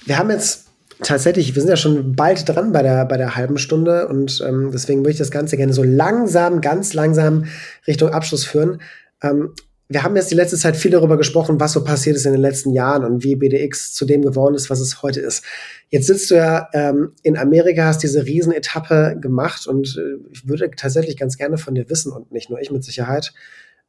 Wir 0.07 0.19
haben 0.19 0.31
jetzt 0.31 0.67
tatsächlich, 1.03 1.55
wir 1.55 1.63
sind 1.63 1.71
ja 1.71 1.77
schon 1.77 2.15
bald 2.15 2.49
dran 2.49 2.73
bei 2.73 2.83
der, 2.83 3.05
bei 3.07 3.17
der 3.17 3.37
halben 3.37 3.59
Stunde 3.59 4.09
und 4.09 4.43
ähm, 4.47 4.71
deswegen 4.73 5.01
würde 5.01 5.13
ich 5.13 5.19
das 5.19 5.31
Ganze 5.31 5.57
gerne 5.57 5.73
so 5.73 5.83
langsam, 5.83 6.61
ganz 6.61 6.95
langsam 6.95 7.47
Richtung 7.87 8.11
Abschluss 8.11 8.45
führen. 8.45 8.81
Ähm, 9.23 9.55
wir 9.89 10.03
haben 10.03 10.17
jetzt 10.17 10.31
die 10.31 10.35
letzte 10.35 10.57
Zeit 10.57 10.77
viel 10.77 10.91
darüber 10.91 11.19
gesprochen, 11.19 11.61
was 11.61 11.73
so 11.73 11.85
passiert 11.85 12.17
ist 12.17 12.25
in 12.25 12.33
den 12.33 12.41
letzten 12.41 12.73
Jahren 12.73 13.05
und 13.05 13.23
wie 13.23 13.37
BDX 13.37 13.93
zu 13.93 14.07
dem 14.07 14.23
geworden 14.23 14.55
ist, 14.55 14.71
was 14.71 14.81
es 14.81 15.03
heute 15.03 15.21
ist. 15.21 15.45
Jetzt 15.91 16.07
sitzt 16.07 16.31
du 16.31 16.37
ja 16.37 16.69
ähm, 16.73 17.13
in 17.23 17.37
Amerika, 17.37 17.85
hast 17.85 18.03
diese 18.03 18.25
Riesenetappe 18.25 19.19
gemacht 19.21 19.67
und 19.67 19.97
äh, 19.99 20.27
ich 20.33 20.49
würde 20.49 20.71
tatsächlich 20.75 21.17
ganz 21.17 21.37
gerne 21.37 21.59
von 21.59 21.75
dir 21.75 21.89
wissen 21.91 22.13
und 22.13 22.33
nicht 22.33 22.49
nur 22.49 22.61
ich 22.61 22.71
mit 22.71 22.83
Sicherheit, 22.83 23.35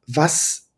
was, 0.06 0.68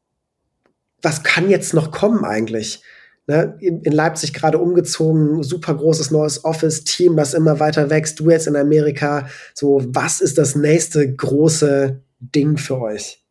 was 1.02 1.24
kann 1.24 1.50
jetzt 1.50 1.74
noch 1.74 1.90
kommen 1.90 2.24
eigentlich? 2.24 2.82
Ne, 3.28 3.56
in, 3.60 3.82
Leipzig 3.84 4.32
gerade 4.32 4.58
umgezogen, 4.58 5.42
super 5.44 5.74
großes 5.74 6.10
neues 6.10 6.44
Office-Team, 6.44 7.16
das 7.16 7.34
immer 7.34 7.60
weiter 7.60 7.90
wächst. 7.90 8.18
Du 8.18 8.30
jetzt 8.30 8.48
in 8.48 8.56
Amerika. 8.56 9.28
So, 9.54 9.84
was 9.88 10.20
ist 10.20 10.38
das 10.38 10.56
nächste 10.56 11.14
große 11.14 12.02
Ding 12.18 12.56
für 12.56 12.80
euch? 12.80 13.22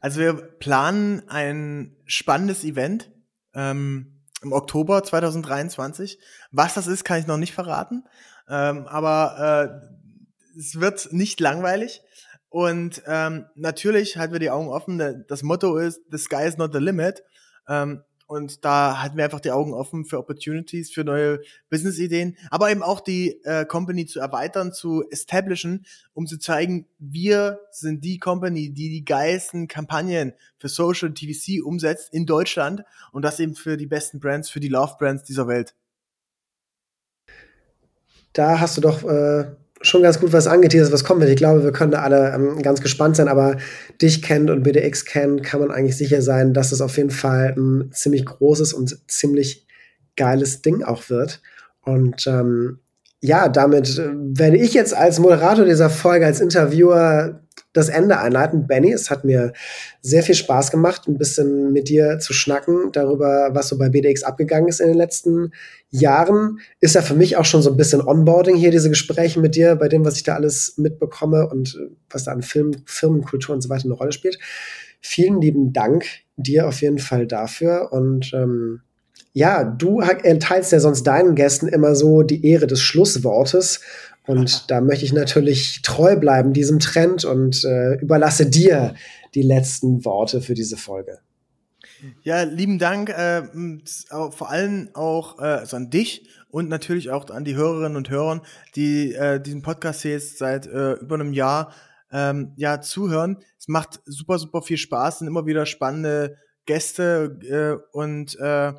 Also 0.00 0.20
wir 0.20 0.34
planen 0.34 1.22
ein 1.28 1.96
spannendes 2.04 2.62
Event 2.62 3.10
ähm, 3.54 4.20
im 4.42 4.52
Oktober 4.52 5.02
2023. 5.02 6.20
Was 6.52 6.74
das 6.74 6.86
ist, 6.86 7.04
kann 7.04 7.18
ich 7.18 7.26
noch 7.26 7.38
nicht 7.38 7.54
verraten. 7.54 8.04
Ähm, 8.48 8.86
aber 8.86 9.82
äh, 10.54 10.58
es 10.58 10.78
wird 10.78 11.12
nicht 11.12 11.40
langweilig. 11.40 12.02
Und 12.50 13.02
ähm, 13.06 13.46
natürlich 13.56 14.16
halten 14.16 14.34
wir 14.34 14.40
die 14.40 14.50
Augen 14.50 14.68
offen. 14.68 15.24
Das 15.26 15.42
Motto 15.42 15.76
ist, 15.78 16.00
the 16.10 16.18
sky 16.18 16.44
is 16.46 16.58
not 16.58 16.72
the 16.72 16.78
limit. 16.78 17.22
Ähm, 17.66 18.02
und 18.28 18.64
da 18.64 19.00
halten 19.00 19.16
wir 19.16 19.24
einfach 19.24 19.40
die 19.40 19.50
Augen 19.50 19.72
offen 19.72 20.04
für 20.04 20.18
Opportunities, 20.18 20.90
für 20.90 21.02
neue 21.02 21.40
Business-Ideen, 21.70 22.36
aber 22.50 22.70
eben 22.70 22.82
auch 22.82 23.00
die 23.00 23.42
äh, 23.44 23.64
Company 23.64 24.04
zu 24.04 24.20
erweitern, 24.20 24.72
zu 24.72 25.02
establishen, 25.10 25.86
um 26.12 26.26
zu 26.26 26.38
zeigen, 26.38 26.86
wir 26.98 27.58
sind 27.70 28.04
die 28.04 28.18
Company, 28.18 28.70
die 28.70 28.90
die 28.90 29.04
geilsten 29.04 29.66
Kampagnen 29.66 30.34
für 30.58 30.68
Social 30.68 31.12
TVC 31.12 31.64
umsetzt 31.64 32.12
in 32.12 32.26
Deutschland 32.26 32.84
und 33.12 33.22
das 33.22 33.40
eben 33.40 33.54
für 33.54 33.78
die 33.78 33.86
besten 33.86 34.20
Brands, 34.20 34.50
für 34.50 34.60
die 34.60 34.68
Love-Brands 34.68 35.24
dieser 35.24 35.48
Welt. 35.48 35.74
Da 38.34 38.60
hast 38.60 38.76
du 38.76 38.82
doch 38.82 39.04
äh, 39.04 39.56
schon 39.80 40.02
ganz 40.02 40.20
gut 40.20 40.32
was 40.32 40.46
angeteasert, 40.46 40.92
was 40.92 41.04
kommt. 41.04 41.22
Ich 41.24 41.36
glaube, 41.36 41.62
wir 41.62 41.72
können 41.72 41.92
da 41.92 42.02
alle 42.02 42.32
ähm, 42.34 42.62
ganz 42.62 42.80
gespannt 42.80 43.16
sein, 43.16 43.28
aber 43.28 43.56
dich 44.00 44.22
kennt 44.22 44.50
und 44.50 44.62
BDX 44.62 45.04
kennt, 45.04 45.42
kann 45.42 45.60
man 45.60 45.70
eigentlich 45.70 45.96
sicher 45.96 46.22
sein, 46.22 46.54
dass 46.54 46.72
es 46.72 46.80
auf 46.80 46.96
jeden 46.96 47.10
Fall 47.10 47.54
ein 47.56 47.90
ziemlich 47.92 48.24
großes 48.24 48.72
und 48.72 48.98
ziemlich 49.08 49.66
geiles 50.16 50.62
Ding 50.62 50.82
auch 50.82 51.08
wird. 51.10 51.40
Und 51.82 52.26
ähm, 52.26 52.80
ja, 53.20 53.48
damit 53.48 53.98
äh, 53.98 54.10
werde 54.14 54.56
ich 54.56 54.74
jetzt 54.74 54.94
als 54.94 55.18
Moderator 55.18 55.64
dieser 55.64 55.90
Folge, 55.90 56.26
als 56.26 56.40
Interviewer 56.40 57.40
das 57.72 57.88
Ende 57.88 58.18
einleiten. 58.18 58.66
Benny, 58.66 58.92
es 58.92 59.10
hat 59.10 59.24
mir 59.24 59.52
sehr 60.00 60.22
viel 60.22 60.34
Spaß 60.34 60.70
gemacht, 60.70 61.06
ein 61.06 61.18
bisschen 61.18 61.72
mit 61.72 61.88
dir 61.88 62.18
zu 62.18 62.32
schnacken 62.32 62.90
darüber, 62.92 63.50
was 63.52 63.68
so 63.68 63.78
bei 63.78 63.88
BDX 63.88 64.22
abgegangen 64.22 64.68
ist 64.68 64.80
in 64.80 64.88
den 64.88 64.96
letzten 64.96 65.52
Jahren. 65.90 66.60
Ist 66.80 66.94
ja 66.94 67.02
für 67.02 67.14
mich 67.14 67.36
auch 67.36 67.44
schon 67.44 67.62
so 67.62 67.70
ein 67.70 67.76
bisschen 67.76 68.00
Onboarding 68.00 68.56
hier, 68.56 68.70
diese 68.70 68.88
Gespräche 68.88 69.40
mit 69.40 69.54
dir, 69.54 69.76
bei 69.76 69.88
dem, 69.88 70.04
was 70.04 70.16
ich 70.16 70.22
da 70.22 70.34
alles 70.34 70.74
mitbekomme 70.76 71.48
und 71.48 71.74
äh, 71.74 71.90
was 72.10 72.24
da 72.24 72.32
an 72.32 72.42
Film, 72.42 72.72
Firmenkultur 72.86 73.54
und 73.54 73.60
so 73.60 73.68
weiter 73.68 73.84
eine 73.84 73.94
Rolle 73.94 74.12
spielt. 74.12 74.38
Vielen 75.00 75.40
lieben 75.40 75.72
Dank 75.72 76.04
dir 76.36 76.66
auf 76.66 76.80
jeden 76.80 76.98
Fall 76.98 77.26
dafür 77.26 77.92
und 77.92 78.32
ähm, 78.34 78.80
ja, 79.32 79.62
du 79.62 80.00
erteilst 80.00 80.72
ja 80.72 80.80
sonst 80.80 81.04
deinen 81.04 81.34
Gästen 81.34 81.68
immer 81.68 81.94
so 81.94 82.22
die 82.22 82.44
Ehre 82.44 82.66
des 82.66 82.80
Schlusswortes. 82.80 83.80
Und 84.28 84.70
da 84.70 84.82
möchte 84.82 85.06
ich 85.06 85.14
natürlich 85.14 85.80
treu 85.80 86.14
bleiben 86.14 86.52
diesem 86.52 86.80
Trend 86.80 87.24
und 87.24 87.64
äh, 87.64 87.94
überlasse 87.94 88.44
dir 88.44 88.94
die 89.34 89.40
letzten 89.40 90.04
Worte 90.04 90.42
für 90.42 90.52
diese 90.52 90.76
Folge. 90.76 91.20
Ja, 92.22 92.42
lieben 92.42 92.78
Dank, 92.78 93.08
äh, 93.08 93.44
vor 94.30 94.50
allem 94.50 94.90
auch 94.92 95.38
äh, 95.38 95.44
also 95.44 95.78
an 95.78 95.88
dich 95.88 96.28
und 96.50 96.68
natürlich 96.68 97.10
auch 97.10 97.30
an 97.30 97.44
die 97.44 97.56
Hörerinnen 97.56 97.96
und 97.96 98.10
Hörer, 98.10 98.42
die 98.76 99.14
äh, 99.14 99.40
diesen 99.40 99.62
Podcast 99.62 100.04
jetzt 100.04 100.36
seit 100.36 100.66
äh, 100.66 100.92
über 100.92 101.14
einem 101.14 101.32
Jahr 101.32 101.72
ähm, 102.12 102.52
ja 102.56 102.82
zuhören. 102.82 103.38
Es 103.58 103.66
macht 103.66 104.00
super, 104.04 104.38
super 104.38 104.60
viel 104.60 104.76
Spaß, 104.76 105.20
sind 105.20 105.28
immer 105.28 105.46
wieder 105.46 105.64
spannende 105.64 106.36
Gäste 106.66 107.38
äh, 107.48 107.96
und 107.96 108.38
äh, 108.38 108.74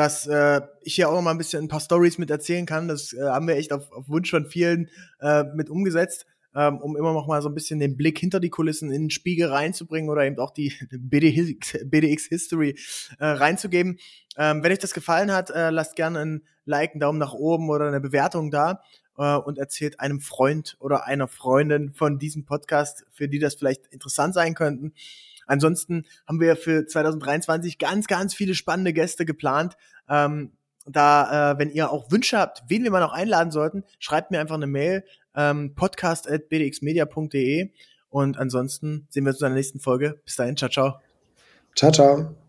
dass 0.00 0.26
äh, 0.26 0.62
ich 0.80 0.94
hier 0.94 1.10
auch 1.10 1.14
noch 1.14 1.20
mal 1.20 1.32
ein 1.32 1.36
bisschen 1.36 1.62
ein 1.62 1.68
paar 1.68 1.78
Stories 1.78 2.16
mit 2.16 2.30
erzählen 2.30 2.64
kann. 2.64 2.88
Das 2.88 3.12
äh, 3.12 3.20
haben 3.20 3.46
wir 3.46 3.56
echt 3.56 3.70
auf, 3.70 3.92
auf 3.92 4.08
Wunsch 4.08 4.30
von 4.30 4.46
vielen 4.46 4.88
äh, 5.20 5.44
mit 5.54 5.68
umgesetzt, 5.68 6.24
ähm, 6.54 6.78
um 6.78 6.96
immer 6.96 7.12
noch 7.12 7.26
mal 7.26 7.42
so 7.42 7.50
ein 7.50 7.54
bisschen 7.54 7.80
den 7.80 7.98
Blick 7.98 8.18
hinter 8.18 8.40
die 8.40 8.48
Kulissen 8.48 8.90
in 8.90 9.02
den 9.02 9.10
Spiegel 9.10 9.50
reinzubringen 9.50 10.08
oder 10.08 10.24
eben 10.24 10.38
auch 10.38 10.52
die 10.52 10.72
BDX, 10.90 12.24
History 12.28 12.78
äh, 13.18 13.26
reinzugeben. 13.26 13.98
Ähm, 14.38 14.62
wenn 14.62 14.72
euch 14.72 14.78
das 14.78 14.94
gefallen 14.94 15.30
hat, 15.30 15.50
äh, 15.50 15.68
lasst 15.68 15.96
gerne 15.96 16.20
ein 16.20 16.42
Like, 16.64 16.92
einen 16.92 17.00
Daumen 17.00 17.18
nach 17.18 17.34
oben 17.34 17.68
oder 17.68 17.86
eine 17.86 18.00
Bewertung 18.00 18.50
da 18.50 18.80
äh, 19.18 19.36
und 19.36 19.58
erzählt 19.58 20.00
einem 20.00 20.20
Freund 20.20 20.78
oder 20.80 21.04
einer 21.04 21.28
Freundin 21.28 21.92
von 21.92 22.18
diesem 22.18 22.46
Podcast, 22.46 23.04
für 23.10 23.28
die 23.28 23.38
das 23.38 23.56
vielleicht 23.56 23.86
interessant 23.88 24.32
sein 24.32 24.54
könnten. 24.54 24.94
Ansonsten 25.50 26.04
haben 26.28 26.40
wir 26.40 26.54
für 26.56 26.86
2023 26.86 27.78
ganz, 27.78 28.06
ganz 28.06 28.34
viele 28.34 28.54
spannende 28.54 28.92
Gäste 28.92 29.26
geplant. 29.26 29.76
Ähm, 30.08 30.52
da, 30.86 31.52
äh, 31.52 31.58
wenn 31.58 31.70
ihr 31.70 31.90
auch 31.90 32.12
Wünsche 32.12 32.38
habt, 32.38 32.62
wen 32.68 32.84
wir 32.84 32.92
mal 32.92 33.00
noch 33.00 33.12
einladen 33.12 33.50
sollten, 33.50 33.82
schreibt 33.98 34.30
mir 34.30 34.38
einfach 34.40 34.54
eine 34.54 34.68
Mail, 34.68 35.04
ähm, 35.34 35.74
podcast.bdxmedia.de 35.74 37.70
und 38.10 38.38
ansonsten 38.38 39.08
sehen 39.10 39.24
wir 39.24 39.30
uns 39.30 39.40
in 39.40 39.46
der 39.46 39.54
nächsten 39.54 39.80
Folge. 39.80 40.20
Bis 40.24 40.36
dahin, 40.36 40.56
ciao, 40.56 40.70
ciao. 40.70 41.00
Ciao, 41.74 41.90
ciao. 41.90 42.39